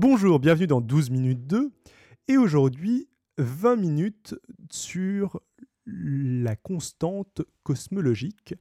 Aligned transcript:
Bonjour, 0.00 0.38
bienvenue 0.38 0.68
dans 0.68 0.80
12 0.80 1.10
minutes 1.10 1.48
2. 1.48 1.72
Et 2.28 2.36
aujourd'hui, 2.36 3.08
20 3.38 3.74
minutes 3.74 4.36
sur 4.70 5.40
la 5.86 6.54
constante 6.54 7.42
cosmologique 7.64 8.54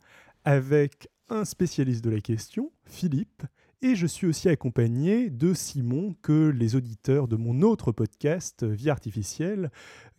avec 0.45 1.09
un 1.29 1.45
spécialiste 1.45 2.03
de 2.03 2.09
la 2.09 2.21
question, 2.21 2.71
Philippe, 2.87 3.43
et 3.83 3.93
je 3.93 4.07
suis 4.07 4.25
aussi 4.25 4.49
accompagné 4.49 5.29
de 5.29 5.53
Simon 5.53 6.15
que 6.23 6.49
les 6.49 6.75
auditeurs 6.75 7.27
de 7.27 7.35
mon 7.35 7.61
autre 7.61 7.91
podcast, 7.91 8.63
Vie 8.63 8.89
artificielle, 8.89 9.69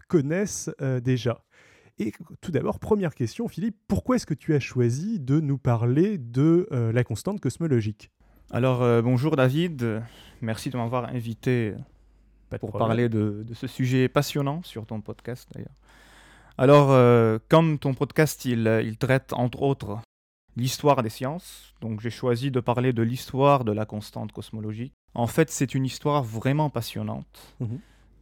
connaissent 0.07 0.71
euh, 0.81 1.01
déjà. 1.01 1.45
Et 1.99 2.13
tout 2.41 2.53
d'abord, 2.53 2.79
première 2.79 3.17
question, 3.17 3.49
Philippe, 3.49 3.77
pourquoi 3.89 4.15
est-ce 4.15 4.27
que 4.27 4.35
tu 4.35 4.55
as 4.55 4.61
choisi 4.61 5.19
de 5.19 5.41
nous 5.41 5.59
parler 5.59 6.17
de 6.17 6.69
euh, 6.71 6.93
la 6.93 7.03
constante 7.03 7.41
cosmologique? 7.41 8.13
Alors, 8.51 8.83
euh, 8.83 9.03
bonjour 9.03 9.37
David, 9.37 10.03
merci 10.41 10.71
de 10.71 10.77
m'avoir 10.77 11.11
invité 11.11 11.75
pour 12.61 12.73
parler 12.73 13.09
de, 13.09 13.45
ce 13.55 13.67
sujet 13.67 14.09
passionnant 14.09 14.63
sur 14.63 14.87
ton 14.87 15.01
podcast 15.01 15.49
d'ailleurs. 15.55 15.75
Alors, 16.57 17.41
comme 17.49 17.79
ton 17.79 17.95
podcast, 17.95 18.45
il, 18.45 18.67
il, 18.85 18.97
traite 18.97 19.33
entre 19.33 19.63
autres 19.63 20.01
l'histoire 20.57 21.03
des 21.03 21.09
sciences. 21.09 21.75
Donc 21.81 22.01
j'ai 22.01 22.11
choisi 22.11 22.51
de 22.51 22.61
parler 22.61 22.93
de 22.93 23.03
l'histoire 23.03 23.65
de 23.65 23.73
la 23.73 23.87
constante 23.87 24.33
cosmologique. 24.33 24.93
En 25.15 25.27
fait, 25.27 25.51
c'est 25.51 25.75
une 25.75 25.85
histoire 25.85 26.23
vraiment 26.23 26.71
passionnante. 26.71 27.55
Mhm. 27.61 27.79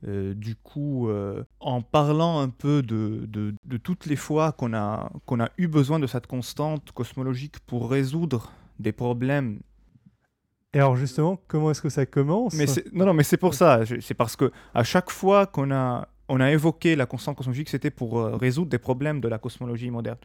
Euh, 0.06 0.34
du 0.34 0.54
coup, 0.54 1.08
euh, 1.08 1.42
en 1.58 1.80
parlant 1.80 2.38
un 2.40 2.50
peu 2.50 2.82
de, 2.82 3.26
de, 3.26 3.76
toutes 3.78 4.06
les 4.06 4.16
fois 4.16 4.52
qu'on 4.52 4.74
a, 4.74 5.10
qu'on 5.24 5.40
a 5.40 5.50
eu 5.56 5.68
besoin 5.68 5.98
de 5.98 6.06
cette 6.06 6.26
constante 6.26 6.92
cosmologique 6.92 7.58
pour 7.60 7.90
résoudre 7.90 8.52
des 8.78 8.92
problèmes. 8.92 9.60
Et 10.76 10.78
alors 10.78 10.94
justement, 10.94 11.40
comment 11.48 11.70
est-ce 11.70 11.80
que 11.80 11.88
ça 11.88 12.04
commence 12.04 12.52
mais 12.52 12.66
Non, 12.92 13.06
non, 13.06 13.14
mais 13.14 13.22
c'est 13.22 13.38
pour 13.38 13.54
ça. 13.54 13.80
C'est 14.00 14.12
parce 14.12 14.36
que 14.36 14.52
à 14.74 14.84
chaque 14.84 15.10
fois 15.10 15.46
qu'on 15.46 15.70
a, 15.70 16.06
on 16.28 16.38
a 16.38 16.52
évoqué 16.52 16.96
la 16.96 17.06
constante 17.06 17.34
cosmologique, 17.34 17.70
c'était 17.70 17.90
pour 17.90 18.18
euh, 18.18 18.36
résoudre 18.36 18.68
des 18.68 18.78
problèmes 18.78 19.22
de 19.22 19.28
la 19.28 19.38
cosmologie 19.38 19.90
moderne. 19.90 20.18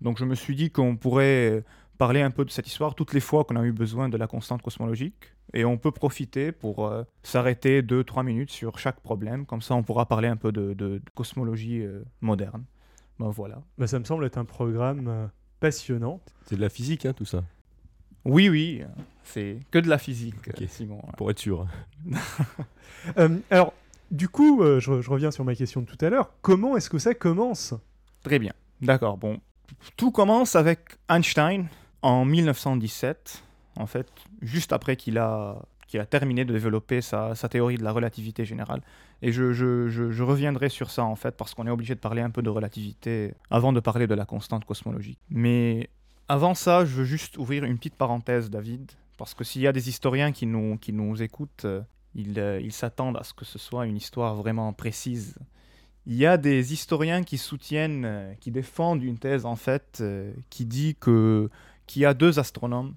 Donc 0.00 0.18
je 0.18 0.24
me 0.24 0.36
suis 0.36 0.54
dit 0.54 0.70
qu'on 0.70 0.96
pourrait 0.96 1.64
parler 1.98 2.22
un 2.22 2.30
peu 2.30 2.44
de 2.44 2.50
cette 2.50 2.68
histoire 2.68 2.94
toutes 2.94 3.14
les 3.14 3.20
fois 3.20 3.42
qu'on 3.42 3.56
a 3.56 3.64
eu 3.64 3.72
besoin 3.72 4.08
de 4.08 4.16
la 4.16 4.28
constante 4.28 4.62
cosmologique. 4.62 5.34
Et 5.54 5.64
on 5.64 5.76
peut 5.76 5.90
profiter 5.90 6.52
pour 6.52 6.86
euh, 6.86 7.02
s'arrêter 7.24 7.82
2-3 7.82 8.24
minutes 8.24 8.50
sur 8.50 8.78
chaque 8.78 9.00
problème. 9.00 9.44
Comme 9.44 9.62
ça, 9.62 9.74
on 9.74 9.82
pourra 9.82 10.06
parler 10.06 10.28
un 10.28 10.36
peu 10.36 10.52
de, 10.52 11.02
cosmologie 11.16 11.82
euh, 11.82 12.04
moderne. 12.20 12.64
Ben 13.18 13.30
voilà. 13.30 13.60
Ben, 13.76 13.88
ça 13.88 13.98
me 13.98 14.04
semble 14.04 14.24
être 14.24 14.38
un 14.38 14.44
programme 14.44 15.08
euh, 15.08 15.26
passionnant. 15.58 16.20
C'est 16.44 16.54
de 16.54 16.60
la 16.60 16.68
physique, 16.68 17.06
hein, 17.06 17.12
tout 17.12 17.24
ça 17.24 17.42
Oui, 18.26 18.48
oui. 18.48 18.82
C'est 19.24 19.58
que 19.70 19.78
de 19.78 19.88
la 19.88 19.98
physique, 19.98 20.34
Simon. 20.68 21.00
Pour 21.16 21.30
être 21.30 21.38
sûr. 21.38 21.66
alors, 23.50 23.72
du 24.10 24.28
coup, 24.28 24.62
je, 24.62 25.00
je 25.00 25.10
reviens 25.10 25.30
sur 25.30 25.44
ma 25.44 25.54
question 25.54 25.80
de 25.80 25.86
tout 25.86 26.04
à 26.04 26.10
l'heure. 26.10 26.30
Comment 26.42 26.76
est-ce 26.76 26.90
que 26.90 26.98
ça 26.98 27.14
commence? 27.14 27.74
Très 28.22 28.38
bien. 28.38 28.52
D'accord. 28.80 29.16
Bon, 29.16 29.40
tout 29.96 30.10
commence 30.10 30.56
avec 30.56 30.80
Einstein 31.08 31.68
en 32.02 32.24
1917, 32.24 33.42
en 33.76 33.86
fait, 33.86 34.08
juste 34.42 34.72
après 34.72 34.96
qu'il 34.96 35.18
a, 35.18 35.62
qu'il 35.86 36.00
a 36.00 36.06
terminé 36.06 36.44
de 36.44 36.52
développer 36.52 37.00
sa, 37.00 37.34
théorie 37.50 37.76
de 37.78 37.84
la 37.84 37.92
relativité 37.92 38.44
générale. 38.44 38.82
Et 39.22 39.32
je, 39.32 39.52
je, 39.52 40.22
reviendrai 40.22 40.68
sur 40.68 40.90
ça, 40.90 41.04
en 41.04 41.16
fait, 41.16 41.36
parce 41.36 41.54
qu'on 41.54 41.66
est 41.66 41.70
obligé 41.70 41.94
de 41.94 42.00
parler 42.00 42.22
un 42.22 42.30
peu 42.30 42.42
de 42.42 42.50
relativité 42.50 43.34
avant 43.50 43.72
de 43.72 43.80
parler 43.80 44.06
de 44.06 44.14
la 44.14 44.26
constante 44.26 44.64
cosmologique. 44.64 45.18
Mais 45.30 45.88
avant 46.28 46.54
ça, 46.54 46.84
je 46.84 46.94
veux 46.94 47.04
juste 47.04 47.38
ouvrir 47.38 47.64
une 47.64 47.76
petite 47.76 47.94
parenthèse, 47.94 48.50
David, 48.50 48.90
parce 49.16 49.34
que 49.34 49.44
s'il 49.44 49.62
y 49.62 49.66
a 49.66 49.72
des 49.72 49.88
historiens 49.88 50.32
qui 50.32 50.46
nous, 50.46 50.76
qui 50.78 50.92
nous 50.92 51.22
écoutent, 51.22 51.64
euh, 51.64 51.82
ils, 52.14 52.38
euh, 52.38 52.60
ils 52.60 52.72
s'attendent 52.72 53.16
à 53.16 53.22
ce 53.22 53.32
que 53.32 53.44
ce 53.44 53.58
soit 53.58 53.86
une 53.86 53.96
histoire 53.96 54.34
vraiment 54.34 54.72
précise. 54.72 55.38
Il 56.06 56.14
y 56.14 56.26
a 56.26 56.36
des 56.36 56.72
historiens 56.72 57.22
qui 57.22 57.38
soutiennent, 57.38 58.04
euh, 58.04 58.34
qui 58.40 58.50
défendent 58.50 59.02
une 59.02 59.18
thèse 59.18 59.44
en 59.44 59.56
fait, 59.56 60.02
qui 60.50 60.66
dit 60.66 60.96
que 60.98 61.50
qu'il 61.86 62.02
y 62.02 62.04
a 62.04 62.14
deux 62.14 62.40
astronomes 62.40 62.94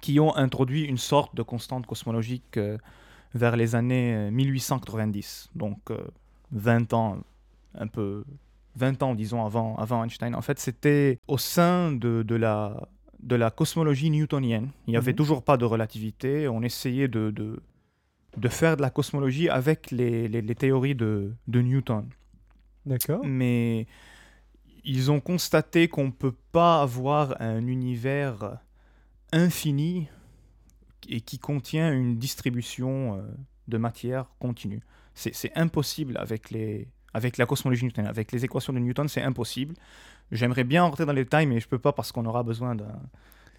qui 0.00 0.20
ont 0.20 0.36
introduit 0.36 0.84
une 0.84 0.98
sorte 0.98 1.34
de 1.34 1.42
constante 1.42 1.84
cosmologique 1.84 2.58
vers 3.34 3.56
les 3.56 3.74
années 3.74 4.30
1890, 4.30 5.50
donc 5.56 5.78
20 6.52 6.92
ans, 6.92 7.18
un 7.74 7.88
peu 7.88 8.24
20 8.76 9.02
ans 9.02 9.14
disons 9.14 9.44
avant, 9.44 9.76
avant 9.76 10.02
Einstein. 10.02 10.34
En 10.34 10.42
fait, 10.42 10.58
c'était 10.58 11.18
au 11.28 11.38
sein 11.38 11.92
de, 11.92 12.22
de, 12.22 12.34
la, 12.34 12.88
de 13.20 13.36
la 13.36 13.50
cosmologie 13.50 14.10
newtonienne. 14.10 14.70
Il 14.86 14.92
n'y 14.92 14.96
avait 14.96 15.12
mhm. 15.12 15.16
toujours 15.16 15.42
pas 15.42 15.56
de 15.56 15.64
relativité. 15.64 16.48
On 16.48 16.62
essayait 16.62 17.08
de, 17.08 17.30
de, 17.30 17.60
de 18.36 18.48
faire 18.48 18.76
de 18.76 18.82
la 18.82 18.90
cosmologie 18.90 19.48
avec 19.48 19.90
les, 19.90 20.28
les, 20.28 20.54
théories 20.54 20.94
de, 20.94 21.32
de 21.48 21.60
Newton. 21.60 22.08
D'accord. 22.86 23.24
Mais 23.24 23.86
ils 24.84 25.10
ont 25.10 25.20
constaté 25.20 25.88
qu'on 25.88 26.06
ne 26.06 26.10
peut 26.10 26.34
pas 26.50 26.82
avoir 26.82 27.40
un 27.40 27.66
univers 27.66 28.58
infini 29.32 30.08
et 31.08 31.20
qui 31.20 31.38
contient 31.38 31.92
une 31.92 32.18
distribution 32.18 33.18
euh, 33.18 33.22
de 33.68 33.78
matière 33.78 34.30
continue. 34.38 34.82
C'est 35.14 35.52
impossible 35.56 36.16
avec, 36.16 36.50
les, 36.50 36.88
avec 37.14 37.36
la 37.36 37.46
cosmologie 37.46 37.84
newtonienne. 37.84 38.10
Avec 38.10 38.32
les 38.32 38.44
équations 38.44 38.72
de 38.72 38.78
Newton, 38.78 39.08
c'est 39.08 39.22
impossible. 39.22 39.74
J'aimerais 40.30 40.64
bien 40.64 40.82
rentrer 40.82 41.04
dans 41.06 41.12
les 41.12 41.24
détails, 41.24 41.46
mais 41.46 41.60
je 41.60 41.66
ne 41.66 41.70
peux 41.70 41.78
pas 41.78 41.92
parce 41.92 42.12
qu'on 42.12 42.24
aura 42.26 42.42
besoin 42.42 42.74
d'un 42.74 42.98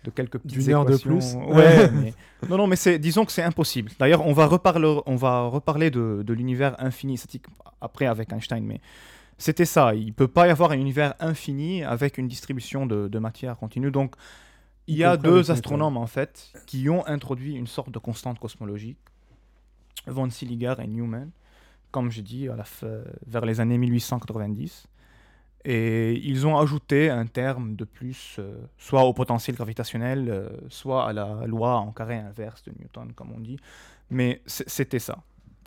de 0.03 0.09
quelques 0.09 0.38
petites 0.38 0.68
heure 0.69 0.86
de 0.86 0.97
plus. 0.97 1.36
Ouais, 1.36 1.90
Non, 2.50 2.58
non, 2.58 2.68
mais 2.68 2.75
c'est, 2.75 3.00
disons 3.00 3.25
que 3.25 3.31
c'est 3.31 3.44
impossible. 3.44 3.91
D'ailleurs, 4.00 4.25
on 4.25 4.34
va 4.34 4.46
reparler, 4.47 5.00
on 5.06 5.16
va 5.16 5.44
reparler 5.47 5.91
de, 5.91 6.24
de 6.25 6.34
l'univers 6.34 6.75
infini 6.84 7.18
statique 7.18 7.46
après 7.80 8.06
avec 8.06 8.31
Einstein, 8.34 8.66
mais 8.66 8.81
c'était 9.38 9.66
ça. 9.66 9.96
Il 9.96 10.14
peut 10.14 10.28
pas 10.28 10.47
y 10.47 10.50
avoir 10.50 10.72
un 10.72 10.78
univers 10.78 11.14
infini 11.20 11.84
avec 11.84 12.18
une 12.18 12.28
distribution 12.28 12.85
de, 12.85 13.08
de 13.08 13.20
matière 13.20 13.58
continue. 13.58 13.91
Donc, 13.91 14.16
il 14.88 14.97
y 14.97 15.03
a 15.03 15.16
deux 15.16 15.50
astronomes 15.52 15.97
en 15.97 16.08
fait 16.08 16.52
qui 16.66 16.90
ont 16.90 17.06
introduit 17.08 17.56
une 17.56 17.68
sorte 17.68 17.91
de 17.91 18.00
constante 18.00 18.40
cosmologique, 18.40 18.97
von 20.08 20.30
Silliger 20.30 20.75
et 20.80 20.88
Newman, 20.88 21.30
comme 21.94 22.12
j'ai 22.12 22.24
dit, 22.24 22.50
à 22.50 22.58
la 22.58 22.66
vers 23.26 23.46
les 23.46 23.62
années 23.62 23.78
1890. 23.78 24.88
Et 25.66 26.20
ils 26.28 26.46
ont 26.46 26.58
ajouté 26.58 27.09
un 27.09 27.26
terme 27.26 27.76
de 27.76 27.86
plus, 27.86 28.36
euh, 28.40 28.66
soit 28.78 29.04
au 29.04 29.14
potentiel 29.14 29.56
gravitationnel, 29.56 30.28
euh, 30.30 30.50
soit 30.68 31.08
à 31.08 31.14
la 31.14 31.48
loi 31.48 31.78
en 31.78 31.94
carré 31.94 32.18
inverse 32.18 32.64
de 32.64 32.74
Newton, 32.78 33.14
comme 33.14 33.32
on 33.32 33.40
dit. 33.40 33.58
Mais 34.09 34.42
c'était 34.46 35.00
ça. 35.00 35.20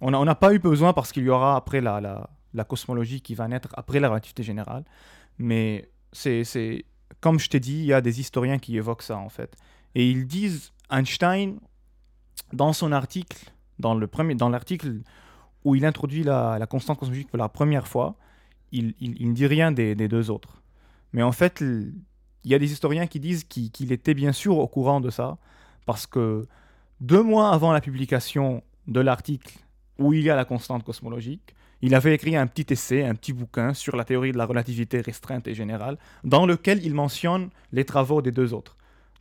On 0.03 0.11
n'a 0.11 0.35
pas 0.35 0.53
eu 0.53 0.59
besoin 0.59 0.93
parce 0.93 1.13
qu'il 1.13 1.23
y 1.23 1.31
aura 1.31 1.57
après 1.57 1.81
la, 1.81 2.29
cosmologie 2.69 3.23
qui 3.23 3.35
va 3.35 3.49
naître 3.49 3.71
après 3.75 3.99
la 3.99 4.11
relativité 4.11 4.43
générale. 4.43 4.85
Mais 5.39 5.89
c'est 6.13 6.85
comme 7.21 7.39
je 7.39 7.49
t'ai 7.49 7.61
dit, 7.61 7.79
il 7.79 7.87
y 7.87 7.95
a 7.95 8.03
des 8.03 8.21
historiens 8.21 8.59
qui 8.59 8.77
évoquent 8.77 9.03
ça 9.03 9.17
en 9.17 9.31
fait. 9.31 9.57
Et 9.95 10.11
ils 10.11 10.27
disent, 10.27 10.73
Einstein, 10.91 11.59
dans 12.53 12.75
son 12.75 12.93
article, 12.93 13.51
dans 13.79 13.95
l'article 14.51 15.01
où 15.65 15.75
il 15.75 15.85
introduit 15.85 16.23
la, 16.23 16.65
constante 16.69 16.99
cosmologique 16.99 17.29
pour 17.29 17.39
la 17.39 17.49
première 17.49 17.89
fois, 17.89 18.17
il, 18.73 18.95
ne 19.01 19.33
dit 19.33 19.47
rien 19.47 19.73
des, 19.73 19.95
deux 19.95 20.31
autres. 20.31 20.63
Mais 21.13 21.23
en 21.23 21.33
fait, 21.33 21.61
il 21.61 21.95
y 22.45 22.55
a 22.55 22.59
des 22.59 22.73
historiens 22.73 23.07
qui 23.07 23.21
disent 23.21 23.45
qu'il 23.45 23.93
était 23.93 24.15
bien 24.15 24.33
sûr 24.33 24.59
au 24.59 24.69
courant 24.69 25.01
de 25.01 25.11
ça, 25.11 25.39
parce 25.87 26.07
que 26.07 26.47
deux 27.01 27.23
mois 27.23 27.51
avant 27.51 27.73
la 27.73 27.81
publication 27.81 28.63
de 28.87 29.01
l'article 29.01 29.59
où 29.99 30.13
il 30.13 30.23
y 30.23 30.31
a 30.31 30.37
la 30.37 30.45
constante 30.45 30.85
cosmologique, 30.85 31.55
il 31.83 31.95
avait 31.95 32.15
écrit 32.15 32.37
un 32.37 32.47
petit 32.47 32.73
essai, 32.73 33.05
un 33.05 33.15
petit 33.15 33.33
bouquin 33.33 33.75
sur 33.75 33.97
la 33.97 34.05
théorie 34.05 34.33
de 34.33 34.39
la 34.39 34.47
relativité 34.47 35.01
restreinte 35.01 35.47
et 35.47 35.55
générale, 35.55 35.99
dans 36.25 36.47
lequel 36.47 36.85
il 36.85 36.95
mentionne 36.95 37.51
les 37.73 37.85
travaux 37.85 38.23
des 38.23 38.33
deux 38.33 38.55
autres. 38.55 38.76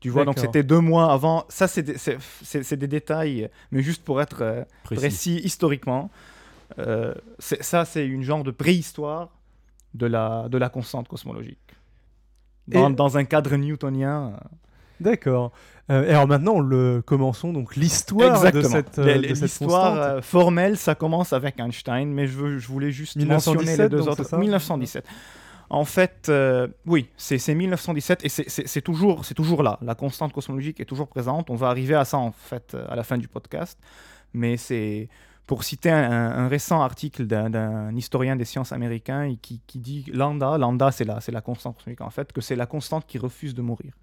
Tu 0.05 0.11
vois, 0.11 0.23
donc 0.23 0.37
c'était 0.37 0.61
deux 0.61 0.81
mois 0.81 1.11
avant. 1.11 1.45
Ça, 1.49 1.67
c'est 1.67 1.81
des, 1.81 2.77
des, 2.77 2.87
détails, 2.87 3.49
mais 3.71 3.81
juste 3.81 4.03
pour 4.03 4.21
être 4.21 4.43
euh, 4.43 4.63
précis 4.83 5.41
historiquement. 5.43 6.11
Euh, 6.77 7.15
ça, 7.39 7.85
c'est 7.85 8.05
une 8.05 8.21
genre 8.21 8.43
de 8.43 8.51
préhistoire 8.51 9.29
de 9.95 10.05
la, 10.05 10.47
de 10.47 10.59
la 10.59 10.69
constante 10.69 11.07
cosmologique. 11.07 11.57
Dans, 12.67 12.91
dans 12.91 13.17
un 13.17 13.23
cadre 13.23 13.55
newtonien. 13.55 14.33
Euh. 14.35 14.47
D'accord. 14.99 15.51
Euh, 15.89 16.07
alors 16.07 16.27
maintenant, 16.27 16.59
le, 16.59 17.01
commençons 17.03 17.51
donc 17.51 17.75
l'histoire 17.75 18.51
de 18.51 18.61
cette, 18.61 18.99
L'histoire 18.99 20.23
formelle, 20.23 20.77
ça 20.77 20.93
commence 20.93 21.33
avec 21.33 21.59
Einstein, 21.59 22.13
mais 22.13 22.27
je, 22.27 22.37
veux, 22.37 22.59
je 22.59 22.67
voulais 22.67 22.91
juste 22.91 23.17
mentionner 23.25 23.75
les 23.75 23.89
deux 23.89 24.07
autres. 24.07 24.37
1917. 24.37 25.03
En 25.69 25.85
fait, 25.85 26.31
oui, 26.85 27.09
c'est 27.17 27.55
1917 27.55 28.25
et 28.25 28.29
c'est 28.29 28.81
toujours, 28.81 29.25
toujours 29.35 29.63
là. 29.63 29.79
La 29.81 29.95
constante 29.95 30.31
cosmologique 30.33 30.79
est 30.79 30.85
toujours 30.85 31.07
présente. 31.07 31.49
On 31.49 31.55
va 31.55 31.69
arriver 31.69 31.95
à 31.95 32.05
ça 32.05 32.17
en 32.17 32.31
fait 32.31 32.75
à 32.87 32.95
la 32.95 33.03
fin 33.03 33.17
du 33.17 33.27
podcast. 33.27 33.79
Mais 34.33 34.57
c'est 34.57 35.09
pour 35.47 35.63
citer 35.63 35.91
un, 35.91 36.47
récent 36.47 36.81
article 36.81 37.25
d'un 37.25 37.95
historien 37.95 38.35
des 38.35 38.45
sciences 38.45 38.71
américain 38.71 39.35
qui, 39.41 39.61
qui 39.67 39.79
dit 39.79 40.05
lambda, 40.11 40.57
lambda 40.57 40.91
c'est 40.91 41.03
la, 41.05 41.19
la 41.27 41.41
constante 41.41 41.77
cosmique 41.77 42.01
en 42.01 42.09
fait, 42.09 42.33
que 42.33 42.41
c'est 42.41 42.55
la 42.55 42.65
constante 42.65 43.05
qui 43.05 43.17
refuse 43.17 43.53
de 43.53 43.61
mourir. 43.61 43.93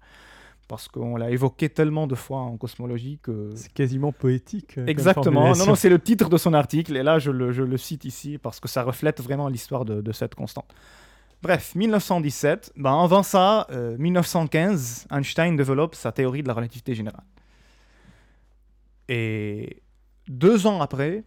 parce 0.67 0.87
qu'on 0.87 1.17
l'a 1.17 1.29
évoqué 1.29 1.69
tellement 1.69 2.07
de 2.07 2.15
fois 2.15 2.39
en 2.39 2.57
cosmologie 2.57 3.19
que... 3.21 3.51
C'est 3.55 3.73
quasiment 3.73 4.11
poétique. 4.11 4.77
euh, 4.77 4.85
Exactement, 4.87 5.53
non, 5.55 5.65
non, 5.65 5.75
c'est 5.75 5.89
le 5.89 5.99
titre 5.99 6.29
de 6.29 6.37
son 6.37 6.53
article, 6.53 6.95
et 6.95 7.03
là 7.03 7.19
je 7.19 7.31
le, 7.31 7.51
je 7.51 7.63
le 7.63 7.77
cite 7.77 8.05
ici 8.05 8.37
parce 8.37 8.59
que 8.59 8.67
ça 8.69 8.83
reflète 8.83 9.21
vraiment 9.21 9.49
l'histoire 9.49 9.83
de, 9.85 10.01
de 10.01 10.11
cette 10.13 10.35
constante. 10.35 10.73
Bref, 11.43 11.75
1917, 11.75 12.71
ben 12.77 13.03
avant 13.03 13.21
ça, 13.21 13.67
euh, 13.69 13.97
1915, 13.97 15.07
Einstein 15.11 15.57
développe 15.57 15.93
sa 15.93 16.13
théorie 16.13 16.41
de 16.41 16.47
la 16.47 16.53
relativité 16.53 16.95
générale. 16.95 17.25
Et 19.09 19.81
deux 20.29 20.65
ans 20.67 20.79
après, 20.81 21.25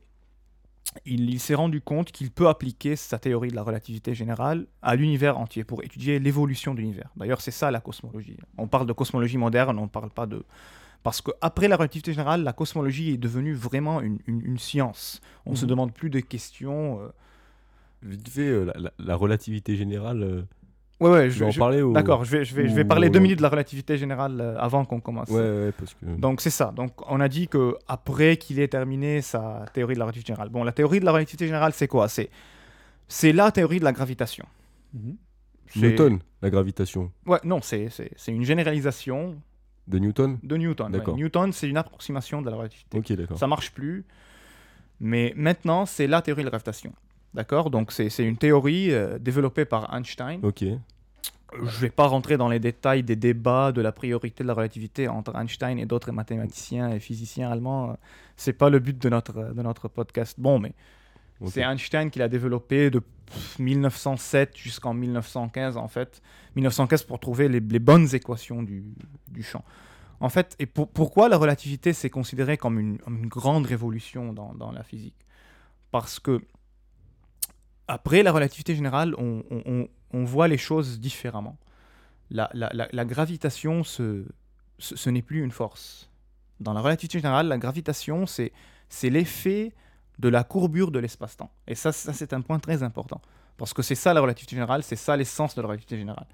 il, 1.04 1.28
il 1.28 1.38
s'est 1.38 1.54
rendu 1.54 1.82
compte 1.82 2.12
qu'il 2.12 2.30
peut 2.30 2.48
appliquer 2.48 2.96
sa 2.96 3.18
théorie 3.18 3.50
de 3.50 3.56
la 3.56 3.62
relativité 3.62 4.14
générale 4.14 4.66
à 4.80 4.96
l'univers 4.96 5.36
entier 5.36 5.64
pour 5.64 5.84
étudier 5.84 6.18
l'évolution 6.18 6.72
de 6.72 6.80
l'univers. 6.80 7.10
D'ailleurs, 7.16 7.42
c'est 7.42 7.50
ça 7.50 7.70
la 7.70 7.80
cosmologie. 7.80 8.38
On 8.56 8.68
parle 8.68 8.86
de 8.86 8.94
cosmologie 8.94 9.36
moderne, 9.36 9.78
on 9.78 9.82
ne 9.82 9.88
parle 9.88 10.08
pas 10.10 10.24
de... 10.24 10.44
Parce 11.02 11.20
qu'après 11.20 11.68
la 11.68 11.76
relativité 11.76 12.12
générale, 12.14 12.42
la 12.42 12.54
cosmologie 12.54 13.10
est 13.10 13.16
devenue 13.18 13.52
vraiment 13.52 14.00
une, 14.00 14.18
une- 14.26 14.40
une 14.44 14.58
science. 14.58 15.20
On 15.44 15.54
se 15.54 15.64
Mhm. 15.66 15.68
demande 15.70 15.92
plus 15.92 16.08
de 16.08 16.20
questions. 16.20 17.00
euh, 17.02 17.08
Vite 18.06 18.28
fait, 18.28 18.48
euh, 18.48 18.64
la, 18.64 18.72
la- 18.80 18.92
la 18.98 19.16
relativité 19.16 19.76
générale, 19.76 20.22
euh, 20.22 20.42
Ouais, 20.98 21.10
ouais, 21.10 21.30
je 21.30 21.40
veux 21.40 21.46
en 21.46 21.50
je- 21.50 21.58
parler 21.58 21.82
ou... 21.82 21.92
D'accord, 21.92 22.24
je 22.24 22.30
vais, 22.38 22.44
je, 22.46 22.54
vais, 22.54 22.68
je 22.68 22.74
vais 22.74 22.84
ou- 22.84 22.88
parler 22.88 23.10
deux 23.10 23.18
minutes 23.18 23.36
de 23.38 23.42
la 23.42 23.50
relativité 23.50 23.98
générale 23.98 24.40
euh, 24.40 24.56
avant 24.58 24.84
qu'on 24.86 24.98
commence. 25.00 25.28
Ouais, 25.28 25.40
ouais, 25.40 25.72
parce 25.78 25.92
que... 25.92 26.06
Donc 26.06 26.40
c'est 26.40 26.48
ça. 26.48 26.72
Donc 26.74 26.92
on 27.10 27.20
a 27.20 27.28
dit 27.28 27.48
que 27.48 27.76
après 27.86 28.38
qu'il 28.38 28.58
ait 28.60 28.68
terminé 28.68 29.20
sa 29.20 29.66
théorie 29.74 29.92
de 29.92 29.98
la 29.98 30.06
relativité 30.06 30.28
générale. 30.32 30.48
Bon, 30.48 30.64
la 30.64 30.72
théorie 30.72 31.00
de 31.00 31.04
la 31.04 31.12
relativité 31.12 31.44
générale, 31.46 31.72
c'est 31.74 31.86
quoi? 31.88 32.08
C'est 32.08 32.30
c'est 33.08 33.32
la 33.32 33.50
théorie 33.52 33.78
de 33.78 33.84
la 33.84 33.92
gravitation. 33.92 34.46
Mhm. 34.94 35.16
C'est- 35.66 35.80
Newton, 35.80 36.18
la 36.40 36.48
gravitation. 36.50 37.12
Ouais, 37.26 37.40
non, 37.44 37.60
c'est 37.60 37.90
c'est- 37.90 38.12
c'est 38.16 38.32
une 38.32 38.44
généralisation 38.44 39.36
De 39.86 39.98
Newton? 39.98 40.38
de 40.42 40.56
Newton. 40.56 40.86
ouais. 40.86 40.98
D'accord. 40.98 41.16
Newton, 41.16 41.52
c'est 41.52 41.68
une 41.68 41.76
approximation 41.76 42.40
de 42.40 42.48
la 42.48 42.56
relativité. 42.56 42.96
Ok, 42.96 43.12
d'accord. 43.12 43.36
Ça 43.38 43.46
marche 43.46 43.70
plus. 43.72 44.04
Mais 44.98 45.34
maintenant, 45.36 45.84
c'est 45.84 46.06
la 46.06 46.22
théorie 46.22 46.40
de 46.42 46.46
la 46.46 46.50
gravitation. 46.52 46.92
D'accord? 47.36 47.70
Donc 47.70 47.92
c'est 47.92 48.08
une 48.18 48.38
théorie 48.38 48.92
euh, 48.92 49.18
développée 49.18 49.66
par 49.66 49.94
Einstein. 49.94 50.40
Ok. 50.42 50.64
Je 51.52 51.60
ne 51.62 51.66
vais 51.68 51.90
pas 51.90 52.06
rentrer 52.06 52.36
dans 52.36 52.48
les 52.48 52.58
détails 52.58 53.02
des 53.02 53.14
débats 53.14 53.70
de 53.72 53.80
la 53.80 53.92
priorité 53.92 54.42
de 54.42 54.48
la 54.48 54.54
relativité 54.54 55.06
entre 55.06 55.36
Einstein 55.36 55.78
et 55.78 55.86
d'autres 55.86 56.10
mathématiciens 56.12 56.90
et 56.90 56.98
physiciens 56.98 57.50
allemands. 57.50 57.96
C'est 58.36 58.52
pas 58.54 58.68
le 58.70 58.78
but 58.80 59.00
de 59.00 59.08
notre, 59.08 59.52
de 59.54 59.62
notre 59.62 59.86
podcast. 59.88 60.34
Bon, 60.40 60.58
mais 60.58 60.72
c'est 61.46 61.60
Einstein 61.62 62.10
qui 62.10 62.18
l'a 62.18 62.28
développé 62.28 62.90
de 62.90 62.98
pff, 63.00 63.58
1907 63.58 64.56
jusqu'en 64.56 64.92
1915, 64.94 65.76
en 65.76 65.86
fait. 65.88 66.20
1915 66.56 67.04
pour 67.04 67.20
trouver 67.20 67.48
les, 67.48 67.60
les 67.60 67.78
bonnes 67.78 68.08
équations 68.14 68.62
du, 68.62 68.82
du 69.28 69.42
champ. 69.42 69.62
En 70.20 70.30
fait, 70.30 70.56
et 70.58 70.64
pour- 70.66 70.88
pourquoi 70.88 71.28
la 71.28 71.36
relativité 71.36 71.92
s'est 71.92 72.10
considérée 72.10 72.56
comme 72.56 72.80
une, 72.80 72.98
une 73.06 73.26
grande 73.28 73.66
révolution 73.66 74.32
dans, 74.32 74.54
dans 74.54 74.72
la 74.72 74.82
physique? 74.82 75.14
Parce 75.90 76.18
que 76.18 76.40
après 77.88 78.22
la 78.22 78.32
relativité 78.32 78.74
générale, 78.74 79.14
on, 79.18 79.42
on- 79.50 79.62
on- 79.66 79.88
on 80.12 80.24
voit 80.24 80.48
les 80.48 80.58
choses 80.58 80.98
différemment. 81.00 81.56
La, 82.30 82.50
la- 82.54 82.70
la- 82.72 82.88
la 82.92 83.04
gravitation, 83.04 83.84
ce, 83.84 84.24
ce, 84.78 84.96
ce 84.96 85.10
n'est 85.10 85.22
plus 85.22 85.42
une 85.42 85.50
force. 85.52 86.10
Dans 86.60 86.72
la 86.72 86.80
relativité 86.80 87.18
générale, 87.18 87.48
la 87.48 87.58
gravitation, 87.58 88.26
c'est 88.26 88.52
l'effet 89.04 89.74
de 90.18 90.28
la 90.28 90.42
courbure 90.44 90.90
de 90.90 90.98
l'espace-temps. 90.98 91.50
Et 91.66 91.74
ça, 91.74 91.92
ça 91.92 92.12
c'est 92.12 92.32
un 92.32 92.40
point 92.40 92.58
très 92.58 92.82
important. 92.82 93.20
Parce 93.58 93.72
que 93.74 93.82
c'est 93.82 93.94
ça 93.94 94.12
la 94.14 94.20
relativité 94.20 94.56
générale, 94.56 94.82
c'est 94.82 94.96
ça 94.96 95.16
l'essence 95.16 95.54
de 95.54 95.60
la 95.62 95.68
relativité 95.68 95.96
générale. 95.98 96.26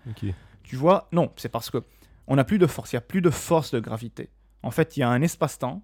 Tu 0.62 0.76
vois, 0.76 1.08
non, 1.12 1.32
c'est 1.36 1.48
parce 1.48 1.70
que 1.70 1.78
on 2.28 2.36
n'a 2.36 2.44
plus 2.44 2.58
de 2.58 2.66
force, 2.68 2.92
il 2.92 2.96
n'y 2.96 2.98
a 2.98 3.02
plus 3.02 3.20
de 3.20 3.30
force 3.30 3.72
de 3.72 3.80
gravité. 3.80 4.30
En 4.62 4.70
fait, 4.70 4.96
il 4.96 5.00
y 5.00 5.02
a 5.02 5.08
un 5.08 5.22
espace-temps. 5.22 5.82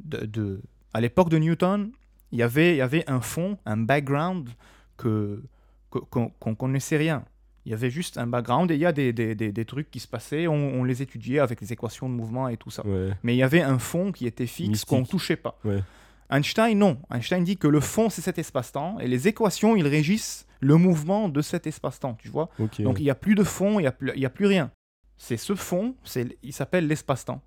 De, 0.00 0.24
de- 0.26 0.62
à 0.94 1.00
l'époque 1.00 1.28
de 1.28 1.38
Newton, 1.38 1.90
y 2.32 2.42
avait, 2.42 2.74
il 2.74 2.76
y 2.76 2.80
avait 2.82 3.08
un 3.08 3.22
fond, 3.22 3.56
un 3.64 3.78
background 3.78 4.50
que 4.98 5.42
qu'on 5.90 6.28
qu'on 6.38 6.54
connaissait 6.54 6.98
rien. 6.98 7.24
Il 7.64 7.70
y 7.70 7.74
avait 7.74 7.90
juste 7.90 8.18
un 8.18 8.26
background 8.26 8.70
et 8.70 8.74
il 8.74 8.80
y 8.80 8.86
a 8.86 8.92
des, 8.92 9.12
des- 9.12 9.34
des- 9.34 9.52
des 9.52 9.64
trucs 9.64 9.90
qui 9.90 10.00
se 10.00 10.08
passaient, 10.08 10.46
on, 10.46 10.54
on 10.80 10.84
les 10.84 11.00
étudiait 11.02 11.38
avec 11.38 11.60
les 11.60 11.72
équations 11.72 12.08
de 12.08 12.14
mouvement 12.14 12.48
et 12.48 12.56
tout 12.56 12.70
ça. 12.70 12.86
Ouais. 12.86 13.10
Mais 13.22 13.34
il 13.34 13.38
y 13.38 13.42
avait 13.42 13.60
un 13.62 13.78
fond 13.78 14.12
qui 14.12 14.26
était 14.26 14.46
fixe, 14.46 14.84
qu'on 14.84 15.00
ne 15.00 15.06
touchait 15.06 15.36
pas. 15.36 15.58
Ouais. 15.64 15.82
Einstein, 16.30 16.78
non. 16.78 16.98
Einstein 17.10 17.42
dit 17.44 17.56
que 17.56 17.68
le 17.68 17.80
fond, 17.80 18.10
c'est 18.10 18.20
cet 18.20 18.38
espace-temps, 18.38 18.98
et 19.00 19.08
les 19.08 19.28
équations, 19.28 19.76
ils 19.76 19.86
régissent 19.86 20.46
le 20.60 20.76
mouvement 20.76 21.28
de 21.30 21.40
cet 21.40 21.66
espace-temps, 21.66 22.14
tu 22.18 22.28
vois. 22.28 22.48
Donc 22.84 23.00
il 23.00 23.04
n'y 23.04 23.10
a 23.10 23.14
plus 23.14 23.34
de 23.34 23.44
fond, 23.44 23.78
il 23.80 23.90
n'y 24.16 24.24
a, 24.24 24.26
a 24.28 24.30
plus 24.30 24.46
rien. 24.46 24.70
C'est 25.16 25.36
ce 25.38 25.54
fond, 25.54 25.94
il 26.42 26.52
s'appelle 26.52 26.86
l'espace-temps. 26.86 27.40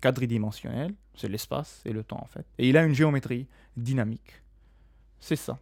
Quadridimensionnel, 0.00 0.94
c'est 1.14 1.28
l'espace 1.28 1.80
et 1.84 1.92
le 1.92 2.04
temps, 2.04 2.20
en 2.22 2.26
fait. 2.26 2.46
Et 2.58 2.68
il 2.68 2.76
a 2.76 2.84
une 2.84 2.94
géométrie 2.94 3.46
dynamique. 3.76 4.42
C'est 5.20 5.36
ça. 5.36 5.58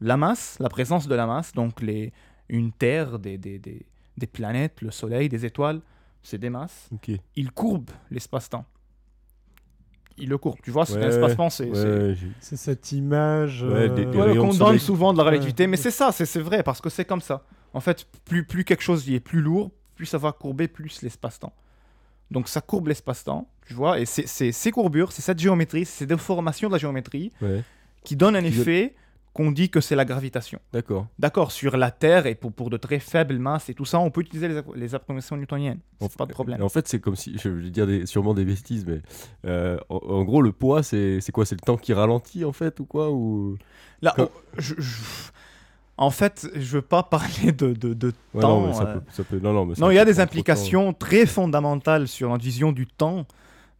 La 0.00 0.16
masse, 0.16 0.56
la 0.60 0.68
présence 0.68 1.06
de 1.08 1.14
la 1.14 1.26
masse, 1.26 1.52
donc 1.52 1.80
les, 1.80 2.12
une 2.48 2.72
Terre, 2.72 3.18
des, 3.18 3.38
des, 3.38 3.58
des, 3.58 3.86
des 4.16 4.26
planètes, 4.26 4.80
le 4.82 4.90
Soleil, 4.90 5.28
des 5.28 5.44
étoiles, 5.46 5.80
c'est 6.22 6.38
des 6.38 6.50
masses 6.50 6.88
Ok. 6.92 7.10
il 7.36 7.50
courbe 7.52 7.90
l'espace-temps. 8.10 8.64
Il 10.20 10.28
le 10.30 10.38
courbe, 10.38 10.58
tu 10.64 10.72
vois, 10.72 10.84
c'est 10.84 10.94
Ouais, 10.96 11.04
un 11.04 11.08
espace-temps, 11.10 11.48
c'est... 11.50 11.70
Ouais, 11.70 12.16
cette 12.40 12.90
image. 12.90 13.62
Ouais, 13.62 13.88
euh, 13.88 14.40
qu'on 14.40 14.52
donne 14.52 14.78
souvent 14.80 15.12
de 15.12 15.18
la 15.18 15.22
Ouais. 15.24 15.30
relativité, 15.30 15.68
mais 15.68 15.76
c'est 15.76 15.92
ça, 15.92 16.10
c'est 16.10 16.26
c'est 16.26 16.40
vrai, 16.40 16.64
parce 16.64 16.80
que 16.80 16.90
c'est 16.90 17.04
comme 17.04 17.20
ça. 17.20 17.44
En 17.72 17.80
fait, 17.80 18.04
plus, 18.24 18.44
plus 18.44 18.64
quelque 18.64 18.82
chose 18.82 19.06
y 19.06 19.14
est 19.14 19.20
plus 19.20 19.40
lourd, 19.40 19.70
plus 19.94 20.06
ça 20.06 20.18
va 20.18 20.32
courber 20.32 20.66
plus 20.66 21.02
l'espace-temps. 21.02 21.52
Donc 22.30 22.48
ça 22.48 22.60
courbe 22.60 22.88
l'espace-temps, 22.88 23.48
tu 23.66 23.74
vois, 23.74 23.98
et 24.00 24.04
c'est 24.06 24.26
ces 24.52 24.70
courbures, 24.70 25.12
c'est 25.12 25.22
cette 25.22 25.38
géométrie, 25.38 25.84
c'est 25.84 26.00
ces 26.00 26.06
déformations 26.06 26.68
de 26.68 26.74
la 26.74 26.78
géométrie 26.78 27.32
ouais. 27.40 27.62
qui 28.04 28.16
donnent 28.16 28.36
un 28.36 28.42
Qui 28.42 28.48
effet 28.48 28.94
qu'on 29.34 29.52
dit 29.52 29.70
que 29.70 29.80
c'est 29.80 29.94
la 29.94 30.04
gravitation. 30.04 30.58
D'accord. 30.72 31.06
D'accord, 31.18 31.52
sur 31.52 31.76
la 31.76 31.90
Terre 31.92 32.26
et 32.26 32.34
pour, 32.34 32.52
pour 32.52 32.70
de 32.70 32.76
très 32.76 32.98
faibles 32.98 33.38
masses 33.38 33.68
et 33.68 33.74
tout 33.74 33.84
ça, 33.84 34.00
on 34.00 34.10
peut 34.10 34.22
utiliser 34.22 34.48
les, 34.48 34.56
appro- 34.58 34.74
les 34.74 34.94
approximations 34.96 35.36
newtoniennes. 35.36 35.78
En 36.00 36.08
C'est 36.08 36.18
pas 36.18 36.26
de 36.26 36.32
problème. 36.32 36.60
En 36.62 36.68
fait, 36.68 36.88
c'est 36.88 36.98
comme 36.98 37.14
si, 37.14 37.38
je 37.38 37.48
vais 37.48 37.70
dire 37.70 37.86
des- 37.86 38.04
sûrement 38.06 38.34
des 38.34 38.44
bêtises, 38.44 38.84
mais 38.84 39.00
euh, 39.44 39.78
en, 39.90 39.96
en 39.98 40.24
gros, 40.24 40.42
le 40.42 40.50
poids, 40.52 40.82
c'est 40.82 41.20
quoi? 41.32 41.46
C'est 41.46 41.54
le 41.54 41.64
temps 41.64 41.76
qui 41.76 41.92
ralentit, 41.92 42.44
en 42.44 42.52
fait, 42.52 42.80
ou 42.80 42.84
quoi 42.84 43.10
ou... 43.12 43.56
Là, 44.02 44.12
oh, 44.18 44.28
je- 44.56 44.74
je- 44.76 45.02
en 45.98 46.10
fait, 46.10 46.48
je 46.54 46.76
veux 46.76 46.82
pas 46.82 47.02
parler 47.02 47.52
de, 47.52 47.72
de, 47.74 47.92
de 47.92 48.12
Ouais, 48.34 48.40
temps. 48.40 48.60
non, 48.60 48.66
mais 48.68 48.72
ça 48.72 48.84
euh, 48.86 48.94
peut, 48.94 49.00
ça 49.10 49.24
peut- 49.24 49.40
Non, 49.42 49.52
non, 49.52 49.66
mais 49.66 49.74
ça 49.74 49.80
Non, 49.82 49.90
il 49.90 49.94
y 49.94 49.98
a 49.98 50.04
des 50.04 50.14
temps. 50.14 50.20
implications 50.22 50.92
très 50.92 51.26
fondamentales 51.26 52.08
sur 52.08 52.30
notre 52.30 52.44
vision 52.44 52.72
du 52.72 52.86
temps, 52.86 53.26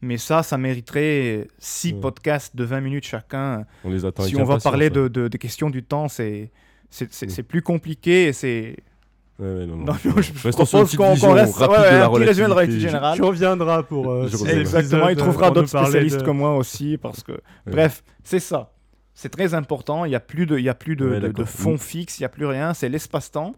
mais 0.02 0.16
ça, 0.18 0.42
ça 0.42 0.58
mériterait 0.58 1.48
six 1.58 1.92
Ouais. 1.94 2.00
podcasts 2.00 2.54
de 2.56 2.64
20 2.64 2.80
minutes 2.80 3.04
chacun. 3.06 3.64
On 3.84 3.90
les 3.90 4.04
attend 4.04 4.22
si 4.24 4.36
on 4.36 4.44
va 4.44 4.58
parler 4.58 4.90
de, 4.90 5.08
de- 5.08 5.28
des 5.28 5.38
questions 5.38 5.70
du 5.70 5.82
temps, 5.82 6.08
c'est 6.08 6.50
c'est- 6.90 7.12
c'est- 7.12 7.42
Mm. 7.42 7.44
plus 7.44 7.62
compliqué 7.62 8.28
et 8.28 8.32
c'est... 8.32 8.76
Ouais, 9.38 9.46
ouais, 9.46 9.66
non, 9.66 9.76
non. 9.76 9.84
Non, 9.84 9.92
je, 10.02 10.08
je 10.32 10.48
propose 10.48 10.96
qu'on 10.96 11.32
reste... 11.34 11.54
rapide 11.56 11.76
ouais, 11.76 11.78
ouais, 11.78 11.90
de 11.92 11.98
la 11.98 12.06
un 12.06 12.10
petit 12.10 12.24
résumé 12.24 12.44
de 12.46 12.48
la 12.48 12.54
relativité 12.54 12.54
relativité. 12.54 12.80
générale. 12.88 13.16
Tu 13.16 13.22
reviendras 13.22 13.82
pour. 13.84 14.10
euh, 14.10 14.22
Je 14.26 14.28
six 14.36 14.42
reviendrai. 14.42 14.60
Exactement, 14.62 15.08
il 15.10 15.16
trouvera 15.16 15.50
d'autres 15.50 15.68
spécialistes 15.68 16.16
de- 16.20 16.24
comme 16.24 16.38
moi 16.38 16.56
aussi, 16.56 16.96
parce 16.96 17.22
que... 17.22 17.32
Bref, 17.66 18.02
c'est 18.24 18.40
ça. 18.40 18.72
C'est 19.20 19.30
très 19.30 19.52
important, 19.54 20.04
il 20.04 20.10
n'y 20.10 20.14
a 20.14 20.20
plus 20.20 20.46
de, 20.46 20.56
il 20.58 20.64
y 20.64 20.68
a 20.68 20.74
plus 20.74 20.94
de, 20.94 21.04
Ouais, 21.08 21.16
de- 21.16 21.26
de 21.26 21.32
d'accord. 21.32 21.48
fond 21.48 21.76
fixe, 21.76 22.18
il 22.18 22.22
n'y 22.22 22.26
a 22.26 22.28
plus 22.28 22.46
rien, 22.46 22.72
c'est 22.72 22.88
l'espace-temps. 22.88 23.52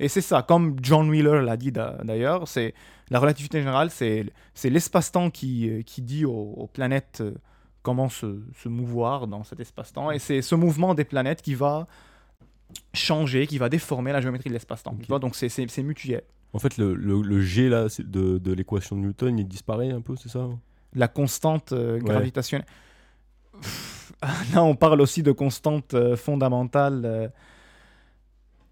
Et 0.00 0.08
c'est 0.08 0.22
ça, 0.22 0.40
comme 0.42 0.76
John 0.80 1.10
Wheeler 1.10 1.42
l'a 1.42 1.58
dit 1.58 1.70
d'a- 1.70 1.98
d'ailleurs, 2.02 2.48
c'est 2.48 2.72
la 3.10 3.18
relativité 3.18 3.58
générale, 3.58 3.90
c'est 3.90 4.24
c'est 4.54 4.70
l'espace-temps 4.70 5.28
qui, 5.30 5.68
euh, 5.68 5.82
qui 5.82 6.00
dit 6.00 6.24
aux, 6.24 6.32
aux 6.56 6.66
planètes 6.66 7.18
euh, 7.20 7.34
comment 7.82 8.08
se, 8.08 8.40
se 8.56 8.70
mouvoir 8.70 9.26
dans 9.26 9.44
cet 9.44 9.60
espace-temps. 9.60 10.10
Et 10.12 10.18
c'est 10.18 10.40
ce 10.40 10.54
mouvement 10.54 10.94
des 10.94 11.04
planètes 11.04 11.42
qui 11.42 11.54
va 11.54 11.86
changer, 12.94 13.46
qui 13.46 13.58
va 13.58 13.68
déformer 13.68 14.12
la 14.12 14.20
géométrie 14.22 14.48
de 14.48 14.54
l'espace-temps. 14.54 14.96
donc 15.20 15.36
c'est- 15.36 15.82
mutuel. 15.82 16.22
En 16.54 16.58
fait, 16.58 16.76
le, 16.78 16.94
le, 16.94 17.20
le 17.20 17.40
G 17.42 17.68
là, 17.68 17.86
de, 17.98 18.38
de 18.38 18.52
l'équation 18.52 18.96
de 18.96 19.02
Newton, 19.02 19.38
il 19.38 19.46
disparaît 19.46 19.90
un 19.90 20.00
peu, 20.00 20.16
c'est 20.16 20.28
ça? 20.30 20.48
La 20.94 21.08
constante 21.08 21.72
euh, 21.72 21.98
gravitationnelle. 21.98 22.66
Là, 24.54 24.62
on 24.62 24.74
parle 24.74 25.00
aussi 25.00 25.22
de 25.22 25.32
constante 25.32 25.94
euh, 25.94 26.16
fondamentale. 26.16 27.02
euh. 27.04 27.28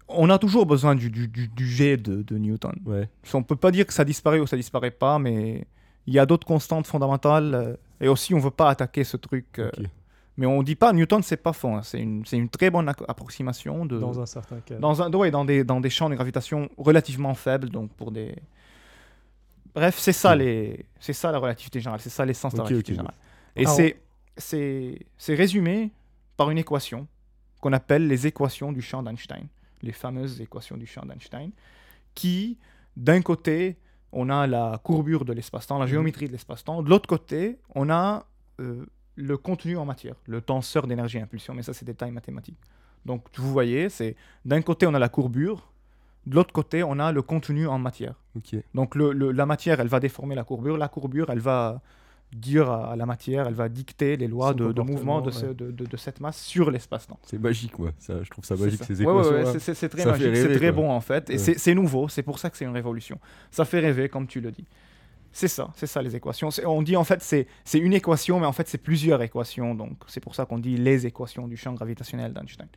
On 0.07 0.29
a 0.29 0.37
toujours 0.37 0.65
besoin 0.65 0.95
du, 0.95 1.09
du, 1.09 1.27
du- 1.27 1.47
du 1.47 1.67
G 1.67 1.95
de, 1.97 2.21
de 2.21 2.37
Newton. 2.37 2.73
Ouais. 2.85 3.07
On 3.33 3.43
peut 3.43 3.55
pas 3.55 3.71
dire 3.71 3.85
que 3.85 3.93
ça 3.93 4.03
disparaît 4.03 4.39
ou 4.39 4.47
ça 4.47 4.57
disparaît 4.57 4.91
pas, 4.91 5.19
mais 5.19 5.65
il 6.05 6.13
y 6.13 6.19
a 6.19 6.25
d'autres 6.25 6.45
constantes 6.47 6.87
fondamentales. 6.87 7.53
euh, 7.55 7.75
et 8.01 8.07
aussi, 8.07 8.33
on 8.33 8.39
veut 8.39 8.49
pas 8.51 8.69
attaquer 8.69 9.03
ce 9.03 9.15
truc. 9.17 9.61
Mais 10.37 10.45
on 10.47 10.63
dit 10.63 10.75
pas 10.75 10.91
Newton, 10.91 11.21
c'est 11.21 11.37
pas 11.37 11.53
faux. 11.53 11.69
hein, 11.69 11.81
C'est 11.83 11.99
une, 11.99 12.25
c'est 12.25 12.37
une 12.37 12.49
très 12.49 12.69
bonne 12.69 12.89
approximation 12.89 13.85
de 13.85 13.99
Dans 13.99 14.19
un 14.19 14.25
certain 14.25 14.59
cas. 14.61 14.75
dans, 14.75 15.01
un, 15.01 15.11
ouais, 15.13 15.29
dans, 15.29 15.45
des, 15.45 15.63
dans 15.63 15.79
des 15.79 15.89
champs 15.89 16.09
de 16.09 16.15
gravitation 16.15 16.69
relativement 16.77 17.33
faibles, 17.35 17.69
donc 17.69 17.91
pour 17.91 18.11
des... 18.11 18.35
Bref, 19.75 19.97
c'est 19.99 20.13
ça, 20.13 20.35
les, 20.35 20.85
c'est 20.99 21.13
ça 21.13 21.31
la 21.31 21.37
relativité 21.37 21.79
générale, 21.79 22.01
c'est 22.01 22.09
ça 22.09 22.25
l'essence 22.25 22.53
de 22.53 22.57
la 22.57 22.63
relativité 22.63 22.93
générale. 22.93 23.13
Et 23.55 23.65
c'est, 23.65 23.75
c'est, 23.75 24.01
c'est 24.41 25.35
résumé 25.35 25.91
par 26.37 26.49
une 26.49 26.57
équation 26.57 27.07
qu'on 27.61 27.73
appelle 27.73 28.07
les 28.07 28.25
équations 28.27 28.71
du 28.71 28.81
champ 28.81 29.03
d'Einstein, 29.03 29.47
les 29.81 29.91
fameuses 29.91 30.41
équations 30.41 30.77
du 30.77 30.85
champ 30.87 31.05
d'Einstein, 31.05 31.51
qui, 32.15 32.57
d'un 32.97 33.21
côté, 33.21 33.77
on 34.11 34.29
a 34.29 34.47
la 34.47 34.79
courbure 34.83 35.23
de 35.25 35.33
l'espace-temps, 35.33 35.77
la 35.77 35.85
Mhm. 35.85 35.91
géométrie 35.91 36.27
de 36.27 36.31
l'espace-temps. 36.33 36.81
De 36.83 36.89
l'autre 36.89 37.07
côté, 37.07 37.57
on 37.75 37.89
a 37.89 38.25
euh, 38.59 38.85
le 39.15 39.37
contenu 39.37 39.77
en 39.77 39.85
matière, 39.85 40.15
le 40.27 40.41
tenseur 40.41 40.85
d'énergie-impulsion, 40.87 41.53
mais 41.55 41.63
ça, 41.63 41.73
c'est 41.73 41.85
des 41.85 41.95
tailles 41.95 42.11
mathématiques. 42.11 42.59
Donc, 43.05 43.25
vous 43.37 43.51
voyez, 43.51 43.89
c'est 43.89 44.15
d'un 44.45 44.61
côté, 44.61 44.85
on 44.85 44.93
a 44.93 44.99
la 44.99 45.09
courbure, 45.09 45.71
de 46.27 46.35
l'autre 46.35 46.53
côté, 46.53 46.83
on 46.83 46.99
a 46.99 47.11
le 47.11 47.21
contenu 47.23 47.65
en 47.67 47.79
matière. 47.79 48.13
Donc, 48.75 48.93
le- 48.95 49.11
le- 49.13 49.31
la 49.31 49.45
matière, 49.47 49.79
elle 49.79 49.87
va 49.87 49.99
déformer 49.99 50.35
la 50.35 50.43
courbure. 50.43 50.77
La 50.77 50.87
courbure, 50.89 51.29
elle 51.31 51.39
va 51.39 51.81
dire 52.33 52.69
à, 52.69 52.91
à 52.91 52.95
la 52.95 53.05
matière, 53.05 53.47
elle 53.47 53.53
va 53.53 53.67
dicter 53.69 54.15
les 54.17 54.27
lois 54.27 54.53
de, 54.53 54.71
de 54.71 54.81
mouvement 54.81 55.21
de, 55.21 55.31
comportement, 55.31 55.49
ce- 55.51 55.53
de- 55.53 55.71
de- 55.71 55.85
de 55.85 55.97
cette 55.97 56.19
masse 56.21 56.41
sur 56.41 56.71
l'espace-temps. 56.71 57.19
C'est 57.23 57.39
magique, 57.39 57.77
moi. 57.77 57.91
Ça, 57.99 58.23
je 58.23 58.29
trouve 58.29 58.45
ça 58.45 58.55
magique, 58.55 58.79
ça. 58.79 58.85
ces 58.85 58.99
Ouais, 59.03 59.11
ouais, 59.11 59.21
équations. 59.21 59.51
ouais, 59.53 59.59
c'est- 59.59 59.73
c'est- 59.73 59.89
très 59.89 60.03
Ça 60.03 60.11
magique, 60.11 60.35
c'est 60.35 60.55
très 60.55 60.71
bon 60.71 60.89
en 60.89 61.01
fait, 61.01 61.29
et 61.29 61.33
Ouais. 61.33 61.53
c'est 61.57 61.75
nouveau, 61.75 62.07
c'est 62.07 62.23
pour 62.23 62.39
ça 62.39 62.49
que 62.49 62.57
c'est 62.57 62.65
une 62.65 62.71
révolution. 62.73 63.19
Ça 63.51 63.65
fait 63.65 63.79
rêver, 63.79 64.07
comme 64.09 64.27
tu 64.27 64.39
le 64.41 64.51
dis. 64.51 64.65
C'est 65.33 65.47
ça, 65.47 65.69
c'est 65.75 65.87
ça 65.87 66.01
les 66.01 66.15
équations. 66.15 66.49
On 66.65 66.81
dit 66.81 66.97
en 66.97 67.03
fait 67.05 67.21
c'est 67.21 67.47
une 67.79 67.93
équation, 67.93 68.39
mais 68.39 68.45
en 68.45 68.51
fait 68.51 68.67
c'est 68.67 68.77
plusieurs 68.77 69.21
équations, 69.21 69.75
donc 69.75 69.97
c'est 70.07 70.19
pour 70.19 70.35
ça 70.35 70.45
qu'on 70.45 70.59
dit 70.59 70.75
les 70.75 71.05
équations 71.05 71.47
du 71.47 71.55
champ 71.55 71.73
gravitationnel 71.73 72.33
d'Einstein. 72.33 72.67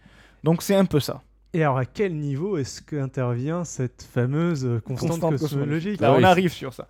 Donc 0.44 0.62
c'est 0.62 0.76
un 0.76 0.84
peu 0.84 1.00
ça. 1.00 1.22
Et 1.52 1.62
alors, 1.62 1.78
à 1.78 1.84
quel 1.84 2.16
niveau 2.16 2.56
est-ce 2.56 2.82
qu'intervient 2.82 3.62
cette 3.64 4.02
fameuse 4.02 4.68
constante, 4.84 5.10
Constante 5.10 5.38
cosmologique? 5.38 6.00
Là, 6.00 6.12
Ah 6.12 6.16
on 6.18 6.22
arrive 6.24 6.50
sur 6.52 6.74
ça. 6.74 6.88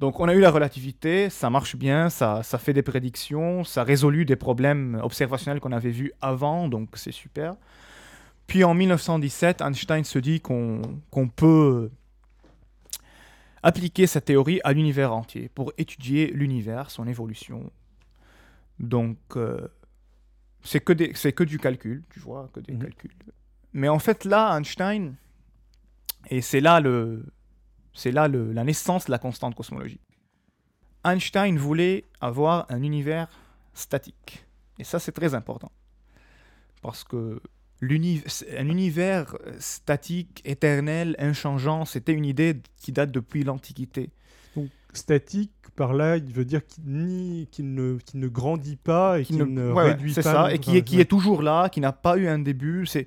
Donc 0.00 0.18
on 0.18 0.28
a 0.28 0.34
eu 0.34 0.40
la 0.40 0.50
relativité, 0.50 1.28
ça 1.28 1.50
marche 1.50 1.76
bien, 1.76 2.08
ça, 2.08 2.42
ça 2.42 2.56
fait 2.56 2.72
des 2.72 2.80
prédictions, 2.82 3.64
ça 3.64 3.84
résolut 3.84 4.24
des 4.24 4.34
problèmes 4.34 4.98
observationnels 5.02 5.60
qu'on 5.60 5.72
avait 5.72 5.90
vus 5.90 6.10
avant, 6.22 6.68
donc 6.68 6.88
c'est 6.94 7.12
super. 7.12 7.54
Puis 8.46 8.64
en 8.64 8.72
1917, 8.72 9.60
Einstein 9.60 10.02
se 10.04 10.18
dit 10.18 10.40
qu'on 10.40 10.80
peut 11.36 11.90
appliquer 13.62 14.06
cette 14.06 14.24
théorie 14.24 14.60
à 14.64 14.72
l'univers 14.72 15.12
entier 15.12 15.50
pour 15.54 15.70
étudier 15.76 16.28
l'univers, 16.32 16.90
son 16.90 17.06
évolution. 17.06 17.70
Donc 18.78 19.18
euh, 19.36 19.68
c'est 20.62 20.80
que, 20.80 20.94
des- 20.94 21.10
que 21.12 21.44
du 21.44 21.58
calcul, 21.58 22.02
tu 22.08 22.20
vois, 22.20 22.48
que 22.54 22.60
des 22.60 22.72
Mhm. 22.72 22.78
calculs. 22.84 23.12
Mais 23.74 23.88
en 23.90 23.98
fait 23.98 24.24
là, 24.24 24.56
Einstein, 24.56 25.14
et 26.30 26.40
c'est 26.40 26.60
là 26.60 26.80
le, 26.80 27.22
c'est 27.94 28.12
là 28.12 28.28
le- 28.28 28.52
la 28.52 28.64
naissance 28.64 29.06
de 29.06 29.10
la 29.10 29.18
constante 29.18 29.54
cosmologique. 29.54 30.00
Einstein 31.04 31.56
voulait 31.58 32.04
avoir 32.20 32.66
un 32.70 32.82
univers 32.82 33.28
statique. 33.74 34.44
Et 34.78 34.84
ça, 34.84 34.98
c'est 34.98 35.12
très 35.12 35.34
important. 35.34 35.70
Parce 36.82 37.04
que 37.04 37.40
un 37.82 38.68
univers 38.68 39.34
statique, 39.58 40.42
éternel, 40.44 41.16
inchangeant, 41.18 41.84
c'était 41.86 42.12
une 42.12 42.26
idée 42.26 42.60
qui 42.76 42.92
date 42.92 43.10
depuis 43.10 43.42
l'Antiquité. 43.44 44.10
Statique, 44.92 45.52
par 45.76 45.92
là, 45.94 46.16
il 46.16 46.32
veut 46.32 46.44
dire 46.44 46.62
qu'il 46.66 46.82
ne, 46.84 48.26
grandit 48.28 48.76
pas 48.76 49.20
et 49.20 49.22
Qui 49.24 49.34
qu'il 49.34 49.38
ne- 49.38 49.44
ne 49.44 49.68
ouais, 49.68 49.74
ouais, 49.84 49.90
réduit 49.92 50.12
c'est 50.12 50.22
pas. 50.22 50.32
ça, 50.32 50.42
non- 50.42 50.48
et 50.48 50.58
qui 50.58 50.76
est, 50.76 50.82
qui 50.82 51.00
est 51.00 51.04
toujours 51.04 51.42
là, 51.42 51.68
qui 51.68 51.80
n'a 51.80 51.92
pas 51.92 52.16
eu 52.18 52.26
un 52.26 52.40
début, 52.40 52.86
c'est 52.86 53.06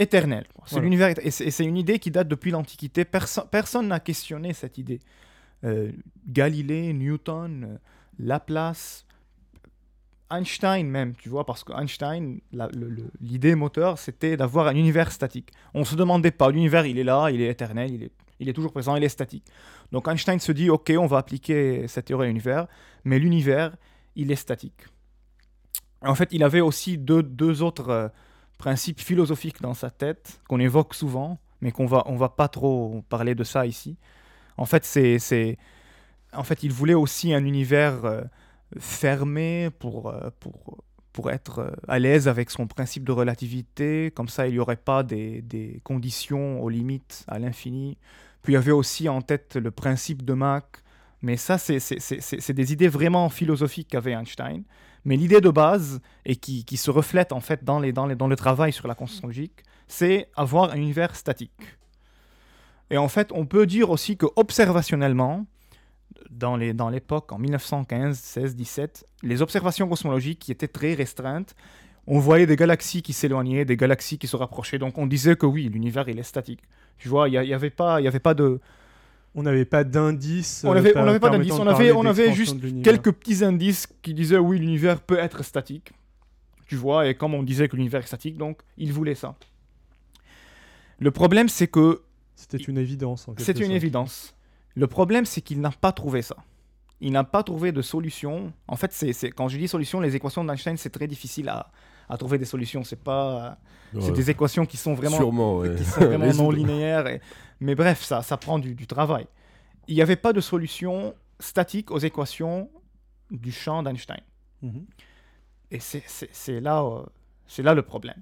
éternel. 0.00 0.46
C'est 0.64 0.70
Voilà. 0.72 0.84
l'univers, 0.84 1.14
et 1.22 1.30
c'est 1.30 1.64
une 1.64 1.76
idée 1.76 1.98
qui 1.98 2.10
date 2.10 2.28
depuis 2.28 2.50
l'Antiquité. 2.50 3.04
Perso- 3.04 3.46
personne 3.50 3.88
n'a 3.88 4.00
questionné 4.00 4.52
cette 4.52 4.78
idée. 4.78 5.00
Euh, 5.64 5.92
Galilée, 6.26 6.92
Newton, 6.92 7.64
euh, 7.64 7.78
Laplace, 8.18 9.04
Einstein 10.30 10.86
même, 10.88 11.14
tu 11.16 11.28
vois, 11.28 11.44
parce 11.44 11.64
que 11.64 11.72
Einstein, 11.72 12.40
l'idée 13.20 13.54
moteur, 13.56 13.98
c'était 13.98 14.36
d'avoir 14.36 14.68
un 14.68 14.76
univers 14.76 15.10
statique. 15.10 15.50
On 15.74 15.84
se 15.84 15.96
demandait 15.96 16.30
pas, 16.30 16.50
l'univers, 16.50 16.86
il 16.86 16.98
est 16.98 17.04
là, 17.04 17.30
il 17.30 17.40
est 17.40 17.48
éternel, 17.48 17.90
il 17.92 18.02
est, 18.04 18.12
il 18.38 18.48
est 18.48 18.52
toujours 18.52 18.70
présent, 18.72 18.94
il 18.94 19.02
est 19.02 19.08
statique. 19.08 19.44
Donc 19.90 20.06
Einstein 20.06 20.38
se 20.38 20.52
dit, 20.52 20.70
ok, 20.70 20.92
on 20.98 21.06
va 21.06 21.18
appliquer 21.18 21.88
cette 21.88 22.06
théorie 22.06 22.26
à 22.26 22.28
l'univers, 22.28 22.68
mais 23.04 23.18
l'univers, 23.18 23.74
il 24.14 24.30
est 24.30 24.36
statique. 24.36 24.82
En 26.02 26.14
fait, 26.14 26.28
il 26.32 26.44
avait 26.44 26.60
aussi 26.60 26.96
deux, 26.96 27.22
deux 27.24 27.62
autres 27.62 28.12
principes 28.60 29.00
philosophiques 29.00 29.60
dans 29.62 29.74
sa 29.74 29.90
tête 29.90 30.40
qu'on 30.48 30.60
évoque 30.60 30.94
souvent, 30.94 31.38
mais 31.62 31.72
qu'on 31.72 31.86
va, 31.86 32.02
on 32.06 32.16
va 32.16 32.28
pas 32.28 32.48
trop 32.48 33.02
parler 33.08 33.34
de 33.34 33.44
ça 33.44 33.66
ici. 33.66 33.96
En 34.56 34.66
fait, 34.66 34.84
c'est, 34.84 35.18
c'est, 35.18 35.56
en 36.32 36.44
fait, 36.44 36.62
il 36.62 36.72
voulait 36.72 36.94
aussi 37.04 37.32
un 37.34 37.44
univers 37.44 38.04
euh, 38.04 38.20
fermé 38.78 39.70
pour, 39.78 40.08
euh, 40.10 40.30
pour, 40.40 40.84
pour 41.12 41.30
être 41.30 41.58
euh, 41.60 41.70
à 41.88 41.98
l'aise 41.98 42.28
avec 42.28 42.50
son 42.50 42.66
principe 42.66 43.04
de 43.04 43.12
relativité. 43.12 44.12
Comme 44.14 44.28
ça, 44.28 44.46
il 44.46 44.52
n'y 44.52 44.58
aurait 44.58 44.76
pas 44.76 45.02
des, 45.02 45.42
des 45.42 45.80
conditions 45.82 46.62
aux 46.62 46.68
limites 46.68 47.24
à 47.28 47.38
l'infini. 47.38 47.96
Puis 48.42 48.52
il 48.52 48.56
y 48.56 48.58
avait 48.58 48.72
aussi 48.72 49.08
en 49.08 49.22
tête 49.22 49.56
le 49.56 49.70
principe 49.70 50.24
de 50.24 50.34
Mach. 50.34 50.64
Mais 51.22 51.36
ça, 51.36 51.58
c'est, 51.58 51.80
c'est, 51.80 52.00
c'est- 52.00 52.20
c'est 52.20 52.54
des 52.54 52.72
idées 52.72 52.88
vraiment 52.88 53.28
philosophiques 53.28 53.88
qu'avait 53.88 54.12
Einstein. 54.12 54.62
Mais 55.04 55.16
l'idée 55.16 55.40
de 55.40 55.50
base, 55.50 56.00
et 56.24 56.36
qui, 56.36 56.64
qui 56.64 56.76
se 56.76 56.90
reflète 56.90 57.32
en 57.32 57.40
fait 57.40 57.64
dans, 57.64 57.78
les, 57.80 57.92
dans, 57.92 58.06
les, 58.06 58.14
dans 58.16 58.28
le 58.28 58.36
travail 58.36 58.72
sur 58.72 58.86
la 58.88 58.94
conscience 58.94 59.22
logique, 59.22 59.62
c'est 59.88 60.28
avoir 60.36 60.72
un 60.72 60.76
univers 60.76 61.16
statique. 61.16 61.52
Et 62.90 62.98
en 62.98 63.08
fait, 63.08 63.30
on 63.32 63.46
peut 63.46 63.66
dire 63.66 63.90
aussi 63.90 64.16
que 64.16 64.26
observationnellement, 64.36 65.46
dans 66.30 66.56
les- 66.56 66.72
dans 66.74 66.88
l'époque, 66.90 67.32
en 67.32 67.38
1915, 67.38 68.18
16, 68.18 68.56
17, 68.56 69.06
les 69.22 69.42
observations 69.42 69.88
cosmologiques 69.88 70.40
qui 70.40 70.52
étaient 70.52 70.68
très 70.68 70.94
restreintes, 70.94 71.54
on 72.06 72.18
voyait 72.18 72.46
des 72.46 72.56
galaxies 72.56 73.02
qui 73.02 73.12
s'éloignaient, 73.12 73.64
des 73.64 73.76
galaxies 73.76 74.18
qui 74.18 74.26
se 74.26 74.36
rapprochaient. 74.36 74.78
Donc 74.78 74.98
on 74.98 75.06
disait 75.06 75.36
que 75.36 75.46
oui, 75.46 75.68
l'univers, 75.68 76.08
il 76.08 76.18
est 76.18 76.22
statique. 76.24 76.62
Tu 76.98 77.08
vois, 77.08 77.28
il 77.28 77.40
n'y 77.40 77.54
avait, 77.54 77.70
pas- 77.70 78.00
il 78.00 78.04
y 78.04 78.08
avait 78.08 78.18
pas 78.20 78.34
de... 78.34 78.60
On 79.34 79.42
n'avait 79.42 79.64
pas 79.64 79.84
d'indice. 79.84 80.62
On 80.66 80.72
euh, 80.72 80.74
n'avait 80.74 80.92
pas 80.92 81.30
d'indice, 81.30 81.54
de 81.54 81.60
on 81.60 81.66
avait- 81.66 81.92
on 81.92 82.12
juste 82.32 82.56
quelques 82.82 83.12
petits 83.12 83.44
indices 83.44 83.86
qui 84.02 84.12
disaient 84.12 84.38
oui, 84.38 84.58
l'univers 84.58 85.00
peut 85.00 85.18
être 85.18 85.44
statique. 85.44 85.92
Tu 86.66 86.76
vois, 86.76 87.06
et 87.08 87.14
comme 87.14 87.34
on 87.34 87.42
disait 87.42 87.68
que 87.68 87.76
l'univers 87.76 88.02
est 88.02 88.06
statique, 88.06 88.36
donc 88.36 88.60
il 88.76 88.92
voulait 88.92 89.14
ça. 89.14 89.34
Le 90.98 91.10
problème, 91.10 91.48
c'est 91.48 91.66
que 91.66 92.02
C'était 92.34 92.58
une 92.58 92.78
évidence. 92.78 93.28
en 93.28 93.32
quelque 93.32 93.44
c'est 93.44 93.58
une 93.60 93.70
évidence. 93.72 94.34
Le 94.74 94.86
problème, 94.86 95.24
c'est 95.24 95.40
qu'il 95.40 95.60
n'a 95.60 95.70
pas 95.70 95.92
trouvé 95.92 96.22
ça. 96.22 96.36
Il 97.00 97.12
n'a 97.12 97.24
pas 97.24 97.42
trouvé 97.42 97.72
de 97.72 97.82
solution. 97.82 98.52
En 98.68 98.76
fait, 98.76 98.92
c'est- 98.92 99.30
quand 99.30 99.48
je 99.48 99.58
dis 99.58 99.66
solution, 99.68 100.00
les 100.00 100.14
équations 100.16 100.44
d'Einstein, 100.44 100.76
c'est 100.76 100.90
très 100.90 101.06
difficile 101.06 101.48
à, 101.48 101.70
à 102.10 102.18
trouver 102.18 102.36
des 102.38 102.44
solutions. 102.44 102.84
C'est 102.84 103.02
pas, 103.02 103.58
c'est 104.00 104.12
des 104.12 104.30
équations 104.30 104.66
qui 104.66 104.76
sont 104.76 104.94
vraiment, 104.94 105.16
Sûrement, 105.16 105.58
ouais. 105.58 105.74
qui 105.76 105.84
sont 105.84 106.00
vraiment 106.04 106.32
non 106.34 106.50
linéaires. 106.50 107.06
et- 107.06 107.20
Mais 107.60 107.74
bref, 107.74 108.02
ça, 108.02 108.22
ça 108.22 108.36
prend 108.36 108.58
du, 108.58 108.74
du 108.74 108.86
travail. 108.86 109.26
Il 109.88 109.94
n'y 109.94 110.02
avait 110.02 110.16
pas 110.16 110.32
de 110.32 110.40
solution 110.40 111.14
statique 111.38 111.90
aux 111.90 111.98
équations 111.98 112.70
du 113.30 113.52
champ 113.52 113.82
d'Einstein. 113.82 114.20
Mhm. 114.62 114.84
Et 115.70 115.78
c'est, 115.80 116.60
là, 116.60 116.82
euh, 116.82 117.02
c'est 117.46 117.62
là 117.62 117.74
le 117.74 117.82
problème. 117.82 118.20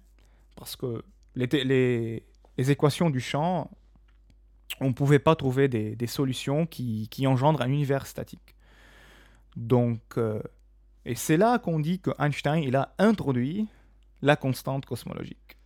Parce 0.54 0.76
que 0.76 1.02
les, 1.34 1.48
té- 1.48 1.64
les, 1.64 2.24
les 2.58 2.70
équations 2.70 3.08
du 3.10 3.20
champ, 3.20 3.70
on 4.80 4.88
ne 4.88 4.92
pouvait 4.92 5.18
pas 5.18 5.34
trouver 5.34 5.66
des, 5.68 5.96
des 5.96 6.06
solutions 6.06 6.66
qui, 6.66 7.08
qui 7.10 7.26
engendrent 7.26 7.62
un 7.62 7.68
univers 7.70 8.06
statique. 8.06 8.54
Donc, 9.56 10.00
euh, 10.18 10.40
et 11.04 11.14
c'est 11.14 11.36
là 11.38 11.58
qu'on 11.58 11.80
dit 11.80 12.00
que 12.00 12.10
Einstein 12.18 12.62
il 12.62 12.76
a 12.76 12.94
introduit 12.98 13.66
la 14.22 14.36
constante 14.36 14.86
cosmologique. 14.86 15.56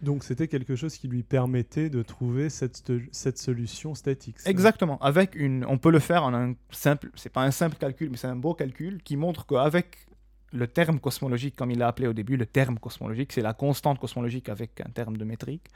Donc 0.00 0.24
c'était 0.24 0.48
quelque 0.48 0.76
chose 0.76 0.96
qui 0.96 1.08
lui 1.08 1.22
permettait 1.22 1.90
de 1.90 2.02
trouver 2.02 2.48
cette, 2.48 2.90
cette 3.12 3.36
solution 3.38 3.94
statique. 3.94 4.36
Exactement. 4.46 4.98
Avec 5.00 5.34
une, 5.34 5.66
on 5.66 5.76
peut 5.76 5.90
le 5.90 5.98
faire 5.98 6.24
en 6.24 6.32
un 6.32 6.54
simple, 6.70 7.10
c'est 7.14 7.28
pas 7.28 7.42
un 7.42 7.50
simple 7.50 7.76
calcul, 7.76 8.08
mais 8.10 8.16
c'est 8.16 8.26
un 8.26 8.36
beau 8.36 8.54
calcul 8.54 9.02
qui 9.02 9.16
montre 9.16 9.46
qu'avec 9.46 10.06
le 10.52 10.66
terme 10.66 10.98
cosmologique, 11.00 11.54
comme 11.54 11.70
il 11.70 11.78
l'a 11.78 11.88
appelé 11.88 12.08
au 12.08 12.14
début, 12.14 12.36
le 12.38 12.46
terme 12.46 12.78
cosmologique, 12.78 13.32
c'est 13.32 13.42
la 13.42 13.52
constante 13.52 13.98
cosmologique 13.98 14.48
avec 14.48 14.80
un 14.80 14.90
terme 14.90 15.16
de 15.18 15.24
métrique, 15.24 15.66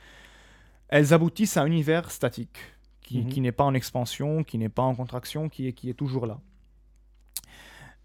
elles 0.87 1.13
aboutissent 1.13 1.57
à 1.57 1.61
un 1.61 1.67
univers 1.67 2.09
statique 2.09 2.57
qui, 3.01 3.19
Mhm. 3.19 3.29
qui 3.29 3.41
n'est 3.41 3.51
pas 3.51 3.63
en 3.63 3.75
expansion, 3.75 4.43
qui 4.43 4.57
n'est 4.57 4.69
pas 4.69 4.81
en 4.81 4.95
contraction, 4.95 5.49
qui 5.49 5.67
est, 5.67 5.73
qui 5.73 5.89
est 5.89 5.93
toujours 5.93 6.25
là. 6.25 6.39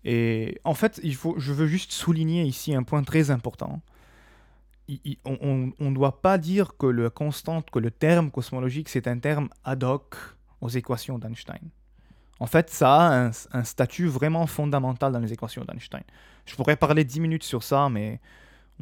Et 0.05 0.61
en 0.65 0.75
fait, 0.75 1.01
il 1.03 1.15
faut, 1.15 1.35
je 1.39 1.53
veux 1.53 1.67
juste 1.67 1.93
souligner 1.93 2.45
ici 2.45 2.75
un 2.75 2.83
point 2.83 3.03
très 3.03 3.31
important. 3.31 3.81
On 5.25 5.73
ne 5.91 5.95
doit 5.95 6.21
pas 6.21 6.39
dire 6.39 6.77
que 6.77 6.87
le 6.87 7.91
terme 7.91 8.31
cosmologique, 8.31 8.89
c'est 8.89 9.07
un 9.07 9.19
terme 9.19 9.49
ad 9.65 9.85
hoc 9.85 10.15
aux 10.61 10.69
équations 10.69 11.19
d'Einstein. 11.19 11.61
En 12.39 12.47
fait, 12.47 12.71
ça 12.71 12.97
a 13.27 13.31
un, 13.53 13.65
statut 13.65 14.07
vraiment 14.07 14.47
fondamental 14.47 15.13
dans 15.13 15.19
les 15.19 15.33
équations 15.33 15.65
d'Einstein. 15.65 16.03
Je 16.47 16.55
pourrais 16.57 16.77
parler 16.77 17.05
10 17.05 17.21
minutes 17.21 17.45
sur 17.45 17.63
ça, 17.63 17.89
mais 17.91 18.19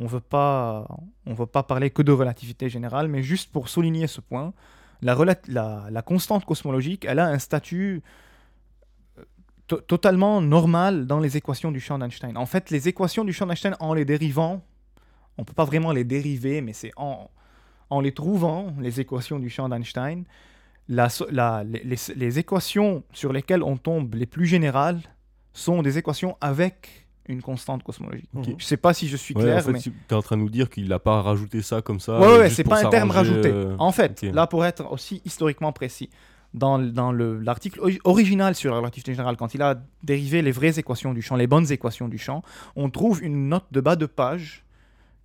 on 0.00 0.04
on 0.04 1.34
veut 1.34 1.46
pas 1.46 1.62
parler 1.64 1.90
que 1.90 2.02
de 2.02 2.12
relativité 2.12 2.68
générale, 2.68 3.08
mais 3.08 3.22
juste 3.24 3.50
pour 3.50 3.68
souligner 3.68 4.06
ce 4.06 4.20
point, 4.20 4.52
la, 5.02 5.16
la- 5.48 6.02
constante 6.02 6.44
cosmologique, 6.44 7.04
elle 7.04 7.18
a 7.18 7.26
un 7.26 7.38
statut 7.40 8.02
euh, 9.18 9.24
to- 9.66 9.80
totalement 9.80 10.40
normal 10.40 11.06
dans 11.06 11.18
les 11.18 11.36
équations 11.36 11.72
du 11.72 11.80
champ 11.80 11.98
d'Einstein. 11.98 12.36
En 12.36 12.46
fait, 12.46 12.70
les 12.70 12.86
équations 12.88 13.24
du 13.24 13.32
champ 13.32 13.46
d'Einstein, 13.46 13.76
en 13.80 13.92
les 13.92 14.04
dérivant, 14.04 14.62
on 15.38 15.44
peut 15.44 15.54
pas 15.54 15.64
vraiment 15.64 15.92
les 15.92 16.04
dériver, 16.04 16.60
mais 16.60 16.72
c'est 16.72 16.90
en, 16.96 17.30
en 17.90 18.00
les 18.00 18.12
trouvant, 18.12 18.74
les 18.80 19.00
équations 19.00 19.38
du 19.38 19.48
champ 19.50 19.68
d'Einstein, 19.68 20.24
la 20.88 21.08
la- 21.30 21.64
les, 21.64 21.96
les- 22.16 22.38
équations 22.38 23.02
sur 23.12 23.32
lesquelles 23.32 23.62
on 23.62 23.76
tombe 23.76 24.14
les 24.14 24.26
plus 24.26 24.46
générales 24.46 25.00
sont 25.52 25.82
des 25.82 25.98
équations 25.98 26.36
avec 26.40 27.06
une 27.28 27.42
constante 27.42 27.82
cosmologique. 27.82 28.30
Ok. 28.34 28.54
Je 28.56 28.64
sais 28.64 28.78
pas 28.78 28.94
si 28.94 29.06
je 29.06 29.16
suis 29.16 29.34
Ouais, 29.34 29.42
clair, 29.42 29.58
en 29.58 29.60
fait, 29.60 29.72
mais 29.72 29.80
tu 29.80 29.92
es 30.10 30.14
en 30.14 30.22
train 30.22 30.36
de 30.38 30.42
nous 30.42 30.48
dire 30.48 30.70
qu'il 30.70 30.88
n'a 30.88 30.98
pas 30.98 31.20
rajouté 31.20 31.60
ça 31.60 31.82
comme 31.82 32.00
ça. 32.00 32.18
Ouais, 32.18 32.26
ouais, 32.26 32.38
ouais, 32.38 32.50
c'est 32.50 32.64
pas 32.64 32.86
un 32.86 32.88
terme 32.90 33.10
rajouté. 33.10 33.50
euh, 33.52 33.76
En 33.78 33.92
fait, 33.92 34.22
là, 34.22 34.46
pour 34.46 34.64
être 34.64 34.90
aussi 34.90 35.20
historiquement 35.26 35.72
précis, 35.72 36.08
dans, 36.54 36.78
dans 36.78 37.12
le- 37.12 37.38
l'article 37.40 37.80
ori- 37.80 37.98
original 38.04 38.54
sur 38.54 38.72
la 38.72 38.78
relativité 38.78 39.12
générale, 39.12 39.36
quand 39.36 39.52
il 39.54 39.60
a 39.60 39.78
dérivé 40.02 40.40
les 40.40 40.52
vraies 40.52 40.78
équations 40.78 41.12
du 41.12 41.20
champ, 41.20 41.36
les 41.36 41.46
bonnes 41.46 41.70
équations 41.70 42.08
du 42.08 42.16
champ, 42.16 42.42
on 42.76 42.88
trouve 42.88 43.22
une 43.22 43.50
note 43.50 43.66
de 43.72 43.82
bas 43.82 43.96
de 43.96 44.06
page 44.06 44.64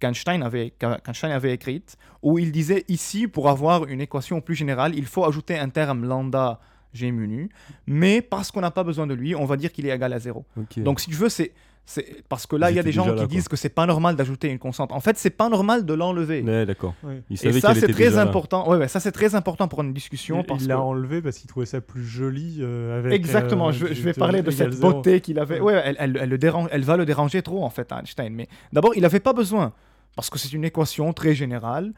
qu'Einstein 0.04 0.42
avait, 0.44 0.72
qu'E- 0.78 1.00
qu'Einstein 1.04 1.32
avait 1.32 1.54
écrite, 1.54 1.96
où 2.22 2.38
il 2.38 2.52
disait 2.52 2.84
ici, 2.90 3.28
pour 3.28 3.50
avoir 3.50 3.86
une 3.88 4.02
équation 4.02 4.42
plus 4.42 4.56
générale, 4.56 4.92
il 4.96 5.06
faut 5.06 5.24
ajouter 5.26 5.58
un 5.58 5.70
terme 5.70 6.06
lambda 6.06 6.60
g 6.94 7.12
mu 7.12 7.28
nu, 7.28 7.50
mais 7.88 8.22
parce 8.22 8.52
qu'on 8.52 8.62
n'a 8.62 8.72
pas 8.72 8.84
besoin 8.84 9.08
de 9.08 9.14
lui, 9.14 9.34
on 9.36 9.46
va 9.46 9.56
dire 9.58 9.72
qu'il 9.72 9.86
est 9.88 9.96
égal 9.96 10.12
à 10.14 10.20
zéro. 10.20 10.46
Ok. 10.58 10.80
Donc 10.84 11.00
si 11.00 11.10
tu 11.10 11.16
veux, 11.16 11.30
c'est 11.30 11.52
c'est 11.86 12.24
parce 12.30 12.46
que 12.48 12.56
là, 12.56 12.72
il 12.72 12.78
y 12.78 12.80
a 12.80 12.84
des 12.84 12.94
gens 12.94 13.04
qui 13.14 13.20
là, 13.20 13.28
disent 13.28 13.50
que 13.50 13.58
c'est 13.58 13.68
pas 13.68 13.86
normal 13.86 14.16
d'ajouter 14.16 14.48
une 14.50 14.58
constante. 14.58 14.94
En 14.94 15.02
fait, 15.02 15.18
c'est 15.18 15.32
pas 15.42 15.50
normal 15.50 15.86
de 15.86 15.94
l'enlever. 15.94 16.42
Ouais, 16.42 16.66
d'accord. 16.66 16.94
Ouais. 17.04 17.22
Et 17.30 17.36
ça, 17.60 17.76
c'est 17.76 17.92
très 17.92 18.18
important. 18.18 18.70
Ouais, 18.70 18.78
ouais, 18.78 18.88
ça, 18.88 19.02
c'est 19.02 19.12
très 19.12 19.36
important 19.36 19.68
pour 19.68 19.82
une 19.82 19.92
discussion. 19.92 20.40
Il- 20.40 20.46
parce 20.46 20.62
il 20.62 20.68
que- 20.68 20.70
l'a 20.70 20.80
enlevé 20.80 21.22
parce 21.22 21.38
qu'il 21.40 21.50
trouvait 21.50 21.66
ça 21.66 21.82
plus 21.82 22.06
joli 22.06 22.60
euh, 22.62 23.00
avec. 23.00 23.12
Exactement, 23.12 23.68
euh, 23.68 23.72
je, 23.74 23.88
je 23.88 24.02
vais 24.02 24.14
de- 24.14 24.18
parler 24.18 24.42
de 24.42 24.50
cette 24.52 24.80
beauté 24.80 25.20
qu'il 25.20 25.38
avait. 25.40 25.60
Ouais. 25.60 25.74
Ouais, 25.76 25.82
elle, 25.84 25.98
elle- 26.00 26.20
elle 26.22 26.30
le 26.30 26.38
dérange, 26.38 26.70
elle 26.72 26.84
va 26.86 26.96
le 26.96 27.06
déranger 27.06 27.42
trop, 27.42 27.66
en 27.66 27.70
fait, 27.70 27.92
à 27.92 28.00
Einstein. 28.00 28.32
Mais 28.34 28.48
d'abord, 28.72 28.94
il 28.96 29.02
n'avait 29.02 29.20
pas 29.20 29.34
besoin, 29.34 29.74
parce 30.16 30.30
que 30.30 30.38
c'est 30.40 30.54
une 30.54 30.66
équation 30.66 31.12
très 31.14 31.34
générale. 31.36 31.94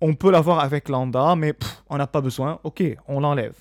On 0.00 0.14
peut 0.14 0.30
l'avoir 0.30 0.60
avec 0.60 0.88
lambda, 0.88 1.34
mais 1.36 1.52
pff, 1.52 1.82
on 1.88 1.96
n'a 1.96 2.06
pas 2.06 2.20
besoin. 2.20 2.60
Ok, 2.64 2.82
on 3.08 3.20
l'enlève. 3.20 3.54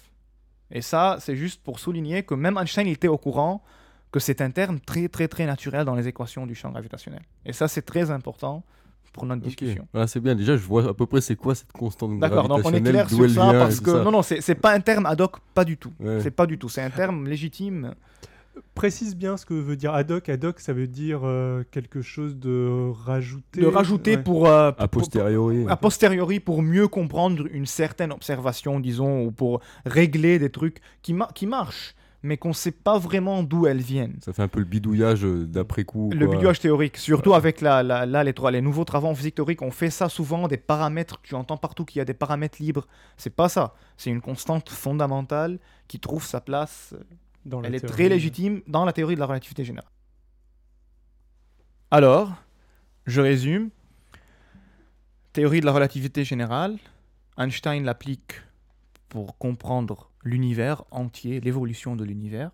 Et 0.72 0.82
ça, 0.82 1.18
c'est 1.20 1.36
juste 1.36 1.64
pour 1.64 1.80
souligner 1.80 2.24
que 2.24 2.34
même 2.34 2.58
Einstein, 2.58 2.88
il 2.88 2.94
était 2.94 3.08
au 3.08 3.18
courant 3.18 3.64
que 4.12 4.20
c'est 4.20 4.42
un 4.42 4.50
terme 4.52 4.80
très, 4.80 5.08
très, 5.08 5.28
très 5.28 5.46
naturel 5.46 5.86
dans 5.86 5.96
les 5.96 6.08
équations 6.08 6.46
du 6.46 6.56
champ 6.56 6.72
gravitationnel. 6.72 7.22
Et 7.46 7.54
ça, 7.54 7.68
c'est 7.68 7.84
très 7.84 8.12
important 8.12 8.64
pour 9.14 9.26
notre 9.26 9.42
discussion. 9.44 9.88
Voilà, 9.94 10.08
c'est 10.08 10.20
bien. 10.20 10.36
Déjà, 10.36 10.58
je 10.58 10.64
vois 10.64 10.90
à 10.90 10.94
peu 10.94 11.06
près 11.06 11.22
c'est 11.22 11.36
quoi 11.38 11.56
cette 11.56 11.72
constante 11.72 12.20
D'accord, 12.20 12.50
donc 12.50 12.62
on 12.66 12.74
est 12.74 12.82
clair 12.82 13.10
sur 13.10 13.30
ça 13.30 13.54
parce 13.54 13.78
tout 13.78 13.84
que 13.84 13.92
ça. 13.92 14.04
non 14.04 14.12
non 14.12 14.22
c'est 14.22 14.42
c'est 14.42 14.56
pas 14.56 14.74
un 14.74 14.82
terme 14.82 15.06
ad 15.06 15.22
hoc 15.22 15.38
pas 15.54 15.64
du 15.64 15.78
tout 15.78 15.94
Ouais. 16.02 16.20
c'est 16.22 16.32
pas 16.32 16.46
du 16.46 16.58
tout 16.58 16.68
c'est 16.68 16.82
un 16.82 16.90
terme 16.90 17.26
légitime 17.26 17.94
Précise 18.74 19.16
bien 19.16 19.38
ce 19.38 19.46
que 19.46 19.54
veut 19.54 19.76
dire 19.78 19.94
ad 19.94 20.12
hoc. 20.12 20.28
Ad 20.30 20.44
hoc, 20.44 20.60
ça 20.60 20.74
veut 20.74 20.88
dire 20.88 21.22
euh, 21.24 21.64
quelque 21.72 22.02
chose 22.02 22.38
de 22.38 22.92
rajouter. 23.06 23.62
de 23.62 23.66
rajouter 23.68 24.16
Ouais. 24.18 24.24
pour, 24.24 24.48
euh, 24.48 24.72
A 24.78 24.88
posteriori. 24.88 25.62
pour- 25.62 25.72
a 25.72 25.78
posteriori 25.78 26.40
pour 26.40 26.62
mieux 26.62 26.88
comprendre 26.88 27.46
une 27.52 27.66
certaine 27.66 28.12
observation 28.12 28.80
disons 28.80 29.24
ou 29.26 29.32
pour 29.32 29.62
régler 29.86 30.40
des 30.40 30.50
trucs 30.50 30.80
qui 31.02 31.14
ma- 31.14 31.30
qui 31.34 31.48
marchent 31.48 31.96
mais 32.24 32.38
qu'on 32.38 32.54
sait 32.54 32.72
pas 32.72 32.98
vraiment 32.98 33.44
d'où 33.44 33.68
elles 33.68 33.82
viennent 33.82 34.18
Ça 34.20 34.34
fait 34.34 34.42
un 34.42 34.48
peu 34.48 34.58
le 34.60 34.66
bidouillage 34.66 35.24
euh, 35.24 35.46
d'après 35.46 35.84
coup. 35.84 36.10
le 36.12 36.26
bidouillage 36.26 36.60
théorique, 36.60 36.98
surtout 36.98 37.36
avec 37.36 37.62
la, 37.62 37.84
la- 37.84 38.08
là, 38.08 38.24
les, 38.24 38.34
trois- 38.34 38.50
les 38.50 38.62
nouveaux 38.62 38.84
travaux 38.84 39.08
en 39.08 39.14
physique 39.14 39.36
théorique, 39.36 39.62
on 39.62 39.70
fait 39.70 39.92
ça 39.92 40.10
souvent, 40.10 40.48
des 40.48 40.58
paramètres, 40.58 41.20
tu 41.22 41.36
entends 41.36 41.58
partout 41.58 41.86
qu'il 41.86 42.00
y 42.00 42.02
a 42.02 42.06
des 42.06 42.16
paramètres 42.16 42.58
libres. 42.60 42.88
C'est 43.16 43.36
pas 43.36 43.48
ça. 43.48 43.76
C'est 43.96 44.10
une 44.10 44.22
constante 44.22 44.70
fondamentale 44.70 45.60
qui 45.88 46.00
trouve 46.00 46.26
sa 46.26 46.42
place 46.42 46.96
Dans 47.46 47.62
la 47.62 47.68
Elle 47.68 47.76
est 47.76 47.80
théorie. 47.80 47.94
très 47.94 48.10
légitime 48.10 48.62
dans 48.68 48.86
la 48.86 48.94
théorie 48.94 49.16
de 49.16 49.20
la 49.20 49.28
relativité 49.28 49.64
générale. 49.64 49.92
Alors, 51.92 52.34
je 53.06 53.22
résume. 53.22 53.70
Théorie 55.34 55.60
de 55.60 55.66
la 55.66 55.74
relativité 55.74 56.24
générale, 56.24 56.78
Einstein 57.38 57.84
l'applique 57.84 58.42
pour 59.10 59.38
comprendre 59.38 60.10
l'univers 60.24 60.84
entier, 60.92 61.42
l'évolution 61.42 61.96
de 61.96 62.04
l'univers, 62.04 62.52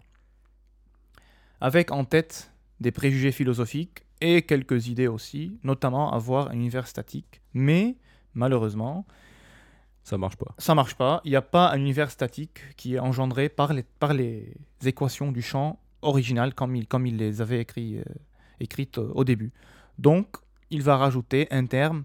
avec 1.62 1.92
en 1.92 2.06
tête 2.06 2.52
des 2.80 2.92
préjugés 2.92 3.32
philosophiques 3.32 4.04
et 4.20 4.42
quelques 4.42 4.88
idées 4.88 5.08
aussi, 5.08 5.60
notamment 5.64 6.12
avoir 6.12 6.50
un 6.50 6.54
univers 6.54 6.88
statique. 6.88 7.42
Mais, 7.54 7.98
malheureusement, 8.34 9.06
Ça 10.12 10.18
marche 10.18 10.36
pas. 10.36 10.54
ça 10.58 10.76
marche 10.76 10.96
pas. 10.96 11.22
Il 11.24 11.32
n'y 11.32 11.38
a 11.38 11.42
pas 11.42 11.72
un 11.72 11.78
univers 11.80 12.12
statique 12.12 12.60
qui 12.76 12.96
est 12.96 13.00
engendré 13.00 13.48
par 13.48 13.72
les, 13.74 13.84
par 13.84 14.14
les 14.14 14.54
équations 14.84 15.32
du 15.32 15.42
champ 15.42 15.80
original 16.02 16.54
comme 16.54 16.76
il, 16.76 16.86
comme 16.86 17.06
il 17.08 17.16
les 17.16 17.40
avait 17.42 17.62
écrit, 17.62 17.98
euh, 18.00 18.04
écrites 18.60 18.98
euh, 18.98 19.10
au 19.16 19.24
début. 19.24 19.52
Donc, 19.98 20.28
il 20.70 20.82
va 20.82 20.98
rajouter 20.98 21.48
un 21.52 21.66
terme, 21.66 22.04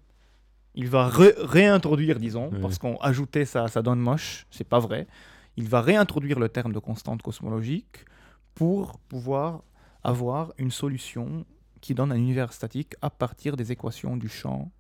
il 0.76 0.88
va 0.88 1.08
ré- 1.08 1.34
réintroduire, 1.36 2.18
disons, 2.20 2.50
parce 2.62 2.78
qu'on 2.78 2.96
ajoutait 2.98 3.44
ça, 3.44 3.66
ça 3.68 3.82
donne 3.82 3.98
moche, 3.98 4.46
c'est 4.52 4.68
pas 4.68 4.78
vrai. 4.78 5.06
Il 5.56 5.68
va 5.68 5.80
réintroduire 5.80 6.38
le 6.38 6.48
terme 6.48 6.72
de 6.72 6.78
constante 6.78 7.22
cosmologique 7.22 8.04
pour 8.54 8.98
pouvoir 9.00 9.62
avoir 10.04 10.52
une 10.58 10.70
solution 10.70 11.44
qui 11.80 11.92
donne 11.94 12.12
un 12.12 12.16
univers 12.16 12.52
statique 12.52 12.94
à 13.02 13.10
partir 13.10 13.56
des 13.56 13.72
équations 13.72 14.16
du 14.16 14.28
champ 14.28 14.70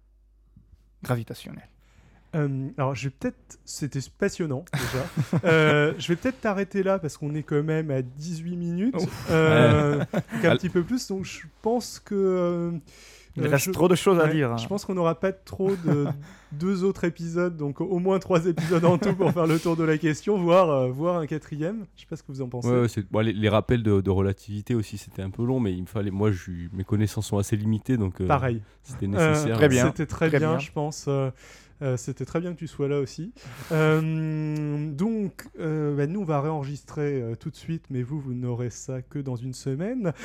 gravitationnel. 1.02 1.68
Euh, 2.36 2.68
alors, 2.78 2.94
je 2.94 3.08
vais 3.08 3.14
peut-être. 3.18 3.58
C'était 3.64 4.00
passionnant 4.18 4.64
déjà. 4.72 5.40
Euh, 5.44 5.92
je 5.98 6.08
vais 6.08 6.16
peut-être 6.16 6.40
t'arrêter 6.40 6.82
là 6.82 6.98
parce 6.98 7.16
qu'on 7.16 7.34
est 7.34 7.42
quand 7.42 7.62
même 7.62 7.90
à 7.90 8.02
18 8.02 8.56
minutes. 8.56 8.94
Euh, 9.30 9.98
donc 9.98 10.44
un 10.44 10.56
petit 10.56 10.68
peu 10.68 10.82
plus. 10.82 11.08
Donc, 11.08 11.24
je 11.24 11.46
pense 11.62 11.98
que. 12.04 12.14
euh, 12.14 12.70
Il 13.36 13.44
euh, 13.46 13.50
reste 13.50 13.66
je- 13.66 13.70
trop 13.72 13.88
de 13.88 13.94
choses 13.94 14.18
à 14.20 14.28
dire. 14.28 14.52
hein. 14.52 14.56
Je 14.56 14.66
pense 14.66 14.84
qu'on 14.84 14.94
n'aura 14.94 15.18
pas 15.18 15.32
trop 15.32 15.72
de 15.76 16.06
deux 16.52 16.84
autres 16.84 17.04
épisodes, 17.04 17.56
donc 17.56 17.80
au 17.80 17.98
moins 17.98 18.18
trois 18.18 18.46
épisodes 18.46 18.84
en 18.84 18.96
tout 18.98 19.14
pour 19.14 19.30
faire 19.32 19.46
le 19.46 19.58
tour 19.58 19.76
de 19.76 19.84
la 19.84 19.98
question, 19.98 20.38
voire, 20.38 20.70
euh, 20.70 20.88
voire 20.90 21.18
un 21.18 21.26
quatrième. 21.26 21.84
Je 21.96 22.02
sais 22.02 22.06
pas 22.08 22.16
ce 22.16 22.22
que 22.22 22.32
vous 22.32 22.40
en 22.42 22.48
pensez. 22.48 22.68
Ouais, 22.68 22.80
ouais, 22.82 22.88
c'est- 22.88 23.06
bon, 23.10 23.20
les, 23.20 23.32
les 23.34 23.48
rappels 23.48 23.82
de, 23.82 24.00
de 24.00 24.10
relativité 24.10 24.74
aussi, 24.74 24.96
c'était 24.98 25.22
un 25.22 25.30
peu 25.30 25.44
long, 25.44 25.60
mais 25.60 25.72
il 25.72 25.82
me 25.82 25.86
fallait. 25.86 26.10
Moi, 26.10 26.30
je, 26.32 26.50
mes 26.72 26.84
connaissances 26.84 27.26
sont 27.26 27.38
assez 27.38 27.56
limitées, 27.56 27.96
donc 27.98 28.20
euh, 28.20 28.26
Pareil. 28.26 28.62
c'était 28.82 29.06
Euh, 29.06 29.08
nécessaire. 29.08 29.56
très 29.56 29.68
bien. 29.68 29.86
C'était 29.86 30.06
très, 30.06 30.28
Très 30.28 30.38
bien, 30.38 30.50
bien. 30.52 30.58
je 30.58 30.72
pense. 30.72 31.08
Euh, 31.82 31.96
C'était 31.96 32.24
très 32.24 32.40
bien 32.40 32.52
que 32.54 32.58
tu 32.58 32.66
sois 32.66 32.88
là 32.88 33.00
aussi. 33.00 33.32
Euh, 33.72 34.90
donc, 34.92 35.46
euh, 35.58 35.96
bah, 35.96 36.06
nous, 36.06 36.20
on 36.20 36.24
va 36.24 36.40
réenregistrer 36.40 37.22
tout 37.40 37.50
de 37.50 37.56
suite, 37.56 37.84
mais 37.90 38.02
vous, 38.02 38.20
vous 38.20 38.34
n'aurez 38.34 38.70
ça 38.70 39.02
que 39.02 39.18
dans 39.18 39.36
une 39.36 39.54
semaine. 39.54 40.12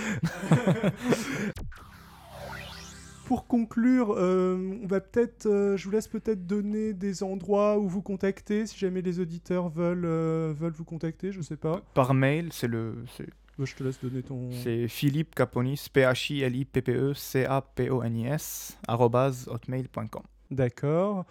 Pour 3.26 3.48
conclure, 3.48 4.10
on 4.10 4.88
va 4.88 5.00
peut-être, 5.00 5.46
je 5.48 5.84
vous 5.86 5.92
laisse 5.92 6.10
peut-être 6.10 6.46
donner 6.46 6.92
des 6.92 7.24
endroits 7.24 7.80
où 7.80 7.88
vous 7.88 8.02
contacter, 8.02 8.66
si 8.68 8.78
jamais 8.78 9.02
les 9.02 9.22
auditeurs 9.22 9.70
veulent, 9.70 10.06
veulent 10.54 10.74
vous 10.74 10.84
contacter, 10.84 11.32
je 11.32 11.40
sais 11.40 11.56
pas. 11.56 11.82
Par 11.94 12.14
mail, 12.14 12.50
c'est 12.52 12.68
le 12.68 12.94
je 13.66 13.76
te 13.76 13.84
laisse 13.84 14.00
donner 14.02 14.24
ton. 14.24 14.50
c'est 14.52 14.88
Philippe 14.88 15.36
Caponis, 15.36 15.88
P-H-I-L-I-P-P-E, 15.92 17.14
C-A-P-O-N-I-S, 17.14 18.78
arrobase 18.88 19.48
hotmail.com. 19.48 20.24
D'accord. 20.52 21.26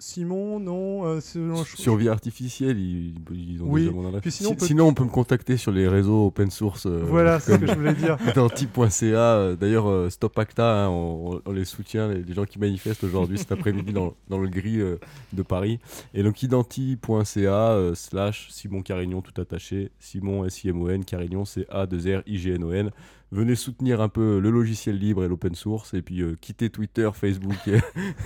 Simon, 0.00 0.58
non. 0.58 1.04
euh, 1.06 1.20
c'est- 1.20 1.38
non, 1.38 1.62
je- 1.62 1.76
Sur 1.76 1.94
vie 1.96 2.08
artificielle, 2.08 2.78
ils, 2.78 3.14
ils 3.32 3.62
ont 3.62 3.66
Oui, 3.68 3.82
déjà 3.82 3.92
mon 3.92 4.18
puis 4.20 4.30
sinon, 4.30 4.48
Si- 4.50 4.52
on 4.54 4.56
peut- 4.58 4.66
sinon, 4.66 4.86
on 4.88 4.94
peut 4.94 5.04
me 5.04 5.10
contacter 5.10 5.56
sur 5.56 5.70
les 5.72 5.86
réseaux 5.86 6.26
open 6.26 6.50
source. 6.50 6.86
euh, 6.86 7.02
Voilà, 7.06 7.38
c'est 7.38 7.52
ce 7.52 7.58
que 7.58 7.66
je 7.66 7.74
voulais 7.74 7.94
dire. 7.94 8.16
Danti.ca. 8.34 9.16
euh, 9.36 9.56
D'ailleurs, 9.56 9.88
euh, 9.88 10.08
Stop 10.10 10.38
Acta, 10.38 10.84
hein, 10.84 10.88
on, 10.88 11.40
on 11.44 11.52
les 11.52 11.64
soutient, 11.64 12.08
les, 12.08 12.22
les 12.22 12.34
gens 12.34 12.44
qui 12.46 12.58
manifestent 12.58 13.04
aujourd'hui, 13.04 13.38
cet 13.38 13.52
après-midi, 13.52 13.92
dans, 13.92 14.14
dans 14.28 14.38
le 14.38 14.48
gris 14.48 14.80
euh, 14.80 14.96
de 15.32 15.42
Paris. 15.42 15.78
Et 16.14 16.22
donc, 16.22 16.42
identi.ca 16.42 17.78
slash 17.94 18.48
Simon 18.50 18.82
Carignon, 18.82 19.20
tout 19.20 19.38
attaché. 19.40 19.90
Simon, 19.98 20.44
S-I-M-O-N, 20.46 21.04
Carignon, 21.04 21.44
c'est 21.44 21.66
A-2-R-I-G-N-O-N. 21.70 22.90
Venez 23.32 23.54
soutenir 23.54 24.00
un 24.00 24.08
peu 24.08 24.40
le 24.40 24.50
logiciel 24.50 24.98
libre 24.98 25.22
et 25.24 25.28
l'open 25.28 25.54
source, 25.54 25.94
et 25.94 26.02
puis 26.02 26.20
euh, 26.20 26.36
quittez 26.40 26.68
Twitter, 26.68 27.08
Facebook, 27.14 27.54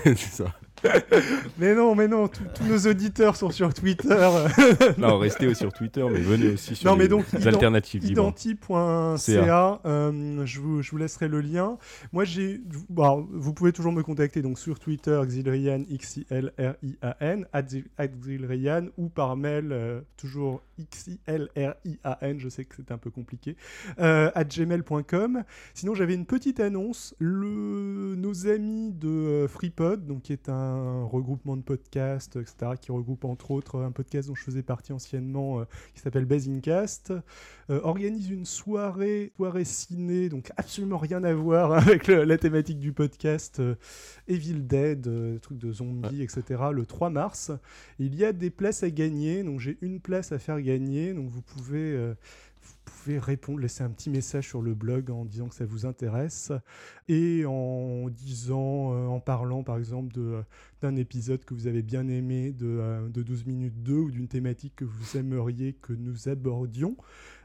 tout 0.04 0.14
ça. 0.16 0.46
Mais 1.58 1.74
non, 1.74 1.94
mais 1.94 2.08
non, 2.08 2.28
tous 2.28 2.64
nos 2.64 2.78
auditeurs 2.90 3.36
sont 3.36 3.50
sur 3.50 3.72
Twitter. 3.72 4.28
Non, 4.98 5.18
restez 5.18 5.52
sur 5.54 5.72
Twitter, 5.72 6.04
mais 6.10 6.20
venez 6.20 6.48
aussi 6.54 6.74
sur 6.76 6.90
Non, 6.90 6.96
mais 6.96 7.04
les, 7.04 7.08
donc, 7.08 7.24
les 7.32 7.40
ident- 7.40 7.48
alternatives. 7.48 8.04
Identi.ca, 8.04 9.80
euh, 9.86 10.46
je, 10.46 10.60
vous, 10.60 10.82
je 10.82 10.90
vous 10.90 10.96
laisserai 10.96 11.28
le 11.28 11.40
lien. 11.40 11.78
Moi, 12.12 12.24
j'ai. 12.24 12.60
bon, 12.88 13.26
vous 13.32 13.52
pouvez 13.54 13.72
toujours 13.72 13.92
me 13.92 14.02
contacter 14.02 14.42
donc 14.42 14.58
sur 14.58 14.78
Twitter, 14.78 15.20
Xilrian, 15.26 15.84
X-I-L-R-I-A-N, 15.88 17.46
Xilrian, 18.20 18.86
ou 18.96 19.08
par 19.08 19.36
mail, 19.36 19.68
euh, 19.72 20.00
toujours 20.16 20.62
X-I-L-R-I-A-N, 20.78 22.38
je 22.40 22.48
sais 22.48 22.64
que 22.64 22.74
c'est 22.76 22.90
un 22.92 22.98
peu 22.98 23.10
compliqué, 23.10 23.56
euh, 24.00 24.30
at 24.34 24.44
gmail.com. 24.44 25.42
Sinon, 25.74 25.94
j'avais 25.94 26.14
une 26.14 26.26
petite 26.26 26.60
annonce. 26.60 27.14
Le, 27.18 28.14
nos 28.16 28.46
amis 28.46 28.92
de 28.92 29.08
euh, 29.08 29.48
FreePod, 29.48 30.06
donc, 30.06 30.22
qui 30.22 30.32
est 30.32 30.48
un 30.48 30.73
un 30.74 31.04
regroupement 31.04 31.56
de 31.56 31.62
podcasts, 31.62 32.36
etc., 32.36 32.72
qui 32.80 32.92
regroupe 32.92 33.24
entre 33.24 33.50
autres 33.50 33.80
un 33.80 33.90
podcast 33.90 34.28
dont 34.28 34.34
je 34.34 34.42
faisais 34.42 34.62
partie 34.62 34.92
anciennement, 34.92 35.60
euh, 35.60 35.64
qui 35.94 36.00
s'appelle 36.00 36.24
Basingcast, 36.26 37.12
euh, 37.70 37.80
organise 37.82 38.30
une 38.30 38.44
soirée, 38.44 39.32
soirée 39.36 39.64
ciné, 39.64 40.28
donc 40.28 40.50
absolument 40.56 40.98
rien 40.98 41.24
à 41.24 41.32
voir 41.32 41.72
avec 41.74 42.06
le- 42.08 42.24
la 42.24 42.38
thématique 42.38 42.78
du 42.78 42.92
podcast, 42.92 43.60
euh, 43.60 43.74
Evil 44.28 44.62
Dead, 44.66 45.06
euh, 45.06 45.38
truc 45.38 45.58
de 45.58 45.72
zombies, 45.72 46.22
etc., 46.22 46.62
le 46.72 46.84
3 46.86 47.10
mars. 47.10 47.50
Il 47.98 48.14
y 48.14 48.24
a 48.24 48.32
des 48.32 48.50
places 48.50 48.82
à 48.82 48.90
gagner, 48.90 49.42
donc 49.42 49.60
j'ai 49.60 49.78
une 49.80 50.00
place 50.00 50.32
à 50.32 50.38
faire 50.38 50.60
gagner, 50.60 51.14
donc 51.14 51.28
vous 51.28 51.42
pouvez... 51.42 52.14
pouvez 53.04 53.18
répondre, 53.18 53.60
laisser 53.60 53.84
un 53.84 53.90
petit 53.90 54.08
message 54.08 54.48
sur 54.48 54.62
le 54.62 54.74
blog 54.74 55.10
en 55.10 55.26
disant 55.26 55.48
que 55.48 55.54
ça 55.54 55.66
vous 55.66 55.84
intéresse 55.84 56.52
et 57.08 57.44
en 57.44 58.08
disant, 58.08 58.94
euh, 58.94 59.06
en 59.06 59.20
parlant 59.20 59.62
par 59.62 59.76
exemple 59.76 60.14
euh, 60.16 60.42
d'un 60.80 60.96
épisode 60.96 61.44
que 61.44 61.52
vous 61.52 61.66
avez 61.66 61.82
bien 61.82 62.08
aimé 62.08 62.52
de, 62.52 62.66
euh, 62.66 63.08
de 63.10 63.22
12 63.22 63.44
minutes 63.44 63.82
2 63.82 63.92
ou 63.92 64.10
d'une 64.10 64.28
thématique 64.28 64.76
que 64.76 64.86
vous 64.86 65.18
aimeriez 65.18 65.74
que 65.74 65.92
nous 65.92 66.28
abordions. 66.28 66.96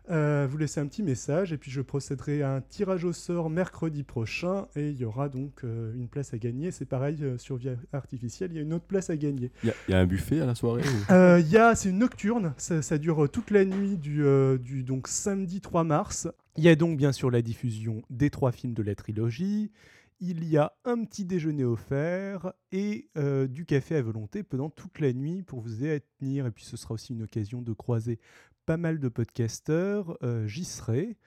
Euh, 0.09 0.47
vous 0.49 0.57
laissez 0.57 0.79
un 0.79 0.87
petit 0.87 1.03
message 1.03 1.53
et 1.53 1.57
puis 1.57 1.69
je 1.69 1.81
procéderai 1.81 2.41
à 2.41 2.55
un 2.55 2.61
tirage 2.61 3.05
au 3.05 3.13
sort 3.13 3.49
mercredi 3.49 4.03
prochain 4.03 4.65
et 4.75 4.89
il 4.89 4.97
y 4.97 5.05
aura 5.05 5.29
donc 5.29 5.63
euh, 5.63 5.93
une 5.93 6.07
place 6.07 6.33
à 6.33 6.37
gagner. 6.37 6.71
C'est 6.71 6.85
pareil 6.85 7.17
euh, 7.21 7.37
sur 7.37 7.57
Vie 7.57 7.69
Artificielle, 7.93 8.49
il 8.51 8.55
y 8.55 8.59
a 8.59 8.63
une 8.63 8.73
autre 8.73 8.85
place 8.85 9.09
à 9.11 9.17
gagner. 9.17 9.51
Il 9.63 9.67
y, 9.67 9.69
a- 9.69 9.75
il 9.87 9.91
y 9.91 9.93
a 9.93 9.99
un 9.99 10.05
buffet 10.07 10.39
à 10.41 10.45
la 10.47 10.55
soirée 10.55 10.81
ou- 10.81 11.11
Il 11.39 11.49
y 11.51 11.57
a, 11.57 11.75
c'est 11.75 11.89
une 11.89 11.99
nocturne, 11.99 12.53
ça, 12.57 12.81
ça 12.81 12.97
dure 12.97 13.29
toute 13.29 13.51
la 13.51 13.65
nuit 13.65 13.97
du, 13.97 14.23
du 14.59 14.83
donc 14.83 15.07
samedi 15.07 15.61
3 15.61 15.83
mars. 15.83 16.27
Il 16.57 16.63
y 16.63 16.69
a 16.69 16.75
donc 16.75 16.97
bien 16.97 17.11
sûr 17.11 17.29
la 17.29 17.41
diffusion 17.41 18.01
des 18.09 18.29
trois 18.31 18.51
films 18.51 18.73
de 18.73 18.81
la 18.83 18.95
trilogie. 18.95 19.71
Il 20.21 20.43
y 20.43 20.57
a 20.57 20.73
un 20.83 21.05
petit 21.05 21.23
déjeuner 21.23 21.63
offert 21.63 22.51
et 22.73 23.09
euh, 23.17 23.47
du 23.47 23.65
café 23.65 23.95
à 23.95 24.01
volonté 24.01 24.43
pendant 24.43 24.69
toute 24.69 24.99
la 24.99 25.13
nuit 25.13 25.43
pour 25.43 25.61
vous 25.61 25.85
y 25.85 26.01
tenir. 26.19 26.45
Et 26.45 26.51
puis 26.51 26.65
ce 26.65 26.75
sera 26.75 26.93
aussi 26.93 27.13
une 27.13 27.23
occasion 27.23 27.61
de 27.61 27.71
croiser 27.71 28.19
pas 28.65 28.75
mal 28.75 28.99
de 28.99 29.07
podcasteurs. 29.07 30.17
Euh, 30.21 30.45
J'y 30.45 30.65
serai. 30.65 31.17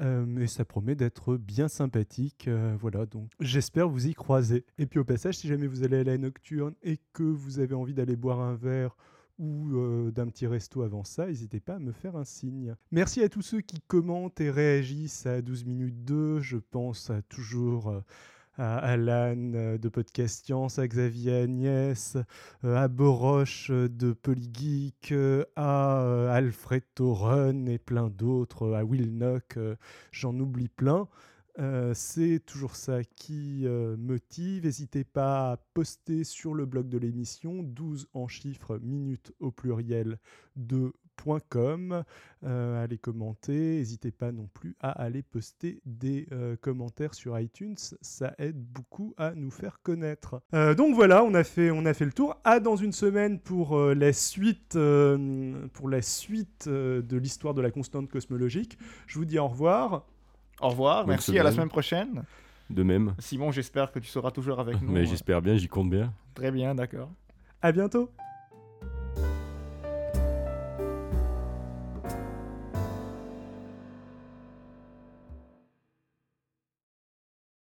Euh, 0.00 0.24
mais 0.26 0.46
ça 0.46 0.64
promet 0.64 0.94
d'être 0.94 1.36
bien 1.36 1.66
sympathique. 1.66 2.46
euh, 2.46 2.76
voilà, 2.78 3.04
donc 3.06 3.32
j'espère 3.40 3.88
vous 3.88 4.06
y 4.06 4.14
croiser. 4.14 4.64
Et 4.78 4.86
puis 4.86 5.00
au 5.00 5.04
passage, 5.04 5.38
si 5.38 5.48
jamais 5.48 5.66
vous 5.66 5.82
allez 5.82 5.96
à 5.96 6.04
la 6.04 6.16
nocturne 6.16 6.74
et 6.84 7.00
que 7.14 7.24
vous 7.24 7.58
avez 7.58 7.74
envie 7.74 7.94
d'aller 7.94 8.14
boire 8.14 8.40
un 8.40 8.54
verre 8.54 8.96
ou 9.38 10.10
d'un 10.12 10.28
petit 10.28 10.46
resto 10.46 10.82
avant 10.82 11.04
ça, 11.04 11.26
n'hésitez 11.26 11.60
pas 11.60 11.74
à 11.74 11.78
me 11.78 11.92
faire 11.92 12.16
un 12.16 12.24
signe. 12.24 12.74
Merci 12.92 13.22
à 13.22 13.28
tous 13.28 13.42
ceux 13.42 13.60
qui 13.60 13.80
commentent 13.80 14.40
et 14.40 14.50
réagissent 14.50 15.26
à 15.26 15.42
12 15.42 15.64
minutes 15.64 16.04
2. 16.04 16.40
Je 16.40 16.56
pense 16.56 17.10
à 17.10 17.20
toujours 17.22 18.02
à 18.58 18.78
Alan 18.78 19.52
euh, 19.54 19.78
de 19.78 19.88
Podcast 19.88 20.50
à 20.78 20.86
Xavier 20.88 21.42
Agnès, 21.42 22.16
euh, 22.64 22.76
à 22.76 22.88
Boroche 22.88 23.70
euh, 23.70 23.88
de 23.88 24.12
Polygeek, 24.12 25.14
à 25.56 26.32
Alfred 26.32 26.82
Toren 26.94 27.68
et 27.68 27.78
plein 27.78 28.08
d'autres, 28.08 28.72
à 28.72 28.84
Will 28.84 29.10
Knock, 29.18 29.56
euh, 29.56 29.76
j'en 30.12 30.38
oublie 30.38 30.68
plein. 30.68 31.08
Euh, 31.58 31.92
c'est 31.94 32.40
toujours 32.44 32.76
ça 32.76 33.02
qui 33.04 33.62
euh, 33.64 33.96
motive. 33.96 34.64
N'hésitez 34.64 35.04
pas 35.04 35.52
à 35.52 35.56
poster 35.74 36.24
sur 36.24 36.54
le 36.54 36.66
blog 36.66 36.88
de 36.88 36.98
l'émission 36.98 37.62
12 37.62 38.08
en 38.12 38.28
chiffres 38.28 38.78
minutes 38.78 39.32
au 39.40 39.50
pluriel 39.50 40.18
de 40.56 40.92
.com, 41.48 42.04
euh, 42.44 42.86
commenter. 43.00 43.78
N'hésitez 43.78 44.10
pas 44.10 44.32
non 44.32 44.50
plus 44.52 44.76
à 44.80 44.90
aller 44.90 45.22
poster 45.22 45.80
des 45.86 46.28
commentaires 46.60 47.14
sur 47.14 47.38
iTunes. 47.38 47.76
Ça 48.02 48.34
aide 48.36 48.62
beaucoup 48.62 49.14
à 49.16 49.34
nous 49.34 49.50
faire 49.50 49.80
connaître. 49.82 50.42
Donc 50.52 50.94
voilà, 50.94 51.24
on 51.24 51.32
a 51.32 51.42
fait, 51.42 51.70
on 51.70 51.86
a 51.86 51.94
fait 51.94 52.04
le 52.04 52.12
tour. 52.12 52.38
À 52.44 52.60
dans 52.60 52.76
une 52.76 52.92
semaine 52.92 53.40
pour 53.40 53.78
la 53.78 54.12
suite, 54.12 54.78
pour 55.72 55.88
la 55.88 56.02
suite 56.02 56.68
de 56.68 57.16
l'histoire 57.16 57.54
de 57.54 57.62
la 57.62 57.70
constante 57.70 58.10
cosmologique. 58.10 58.76
Je 59.06 59.18
vous 59.18 59.24
dis 59.24 59.38
au 59.38 59.48
revoir. 59.48 60.06
Au 60.60 60.68
revoir, 60.68 61.00
Bonne 61.04 61.10
merci, 61.10 61.32
à 61.38 61.42
la 61.42 61.50
semaine. 61.50 61.54
semaine 61.54 61.68
prochaine. 61.68 62.24
De 62.70 62.82
même. 62.82 63.14
Simon, 63.18 63.52
j'espère 63.52 63.92
que 63.92 63.98
tu 63.98 64.08
seras 64.08 64.30
toujours 64.30 64.58
avec 64.58 64.80
nous. 64.82 64.90
Mais 64.90 65.04
j'espère 65.04 65.40
bien, 65.42 65.56
j'y 65.56 65.68
compte 65.68 65.90
bien. 65.90 66.12
Très 66.34 66.50
bien, 66.50 66.74
d'accord. 66.74 67.10
À 67.62 67.72
bientôt. 67.72 68.10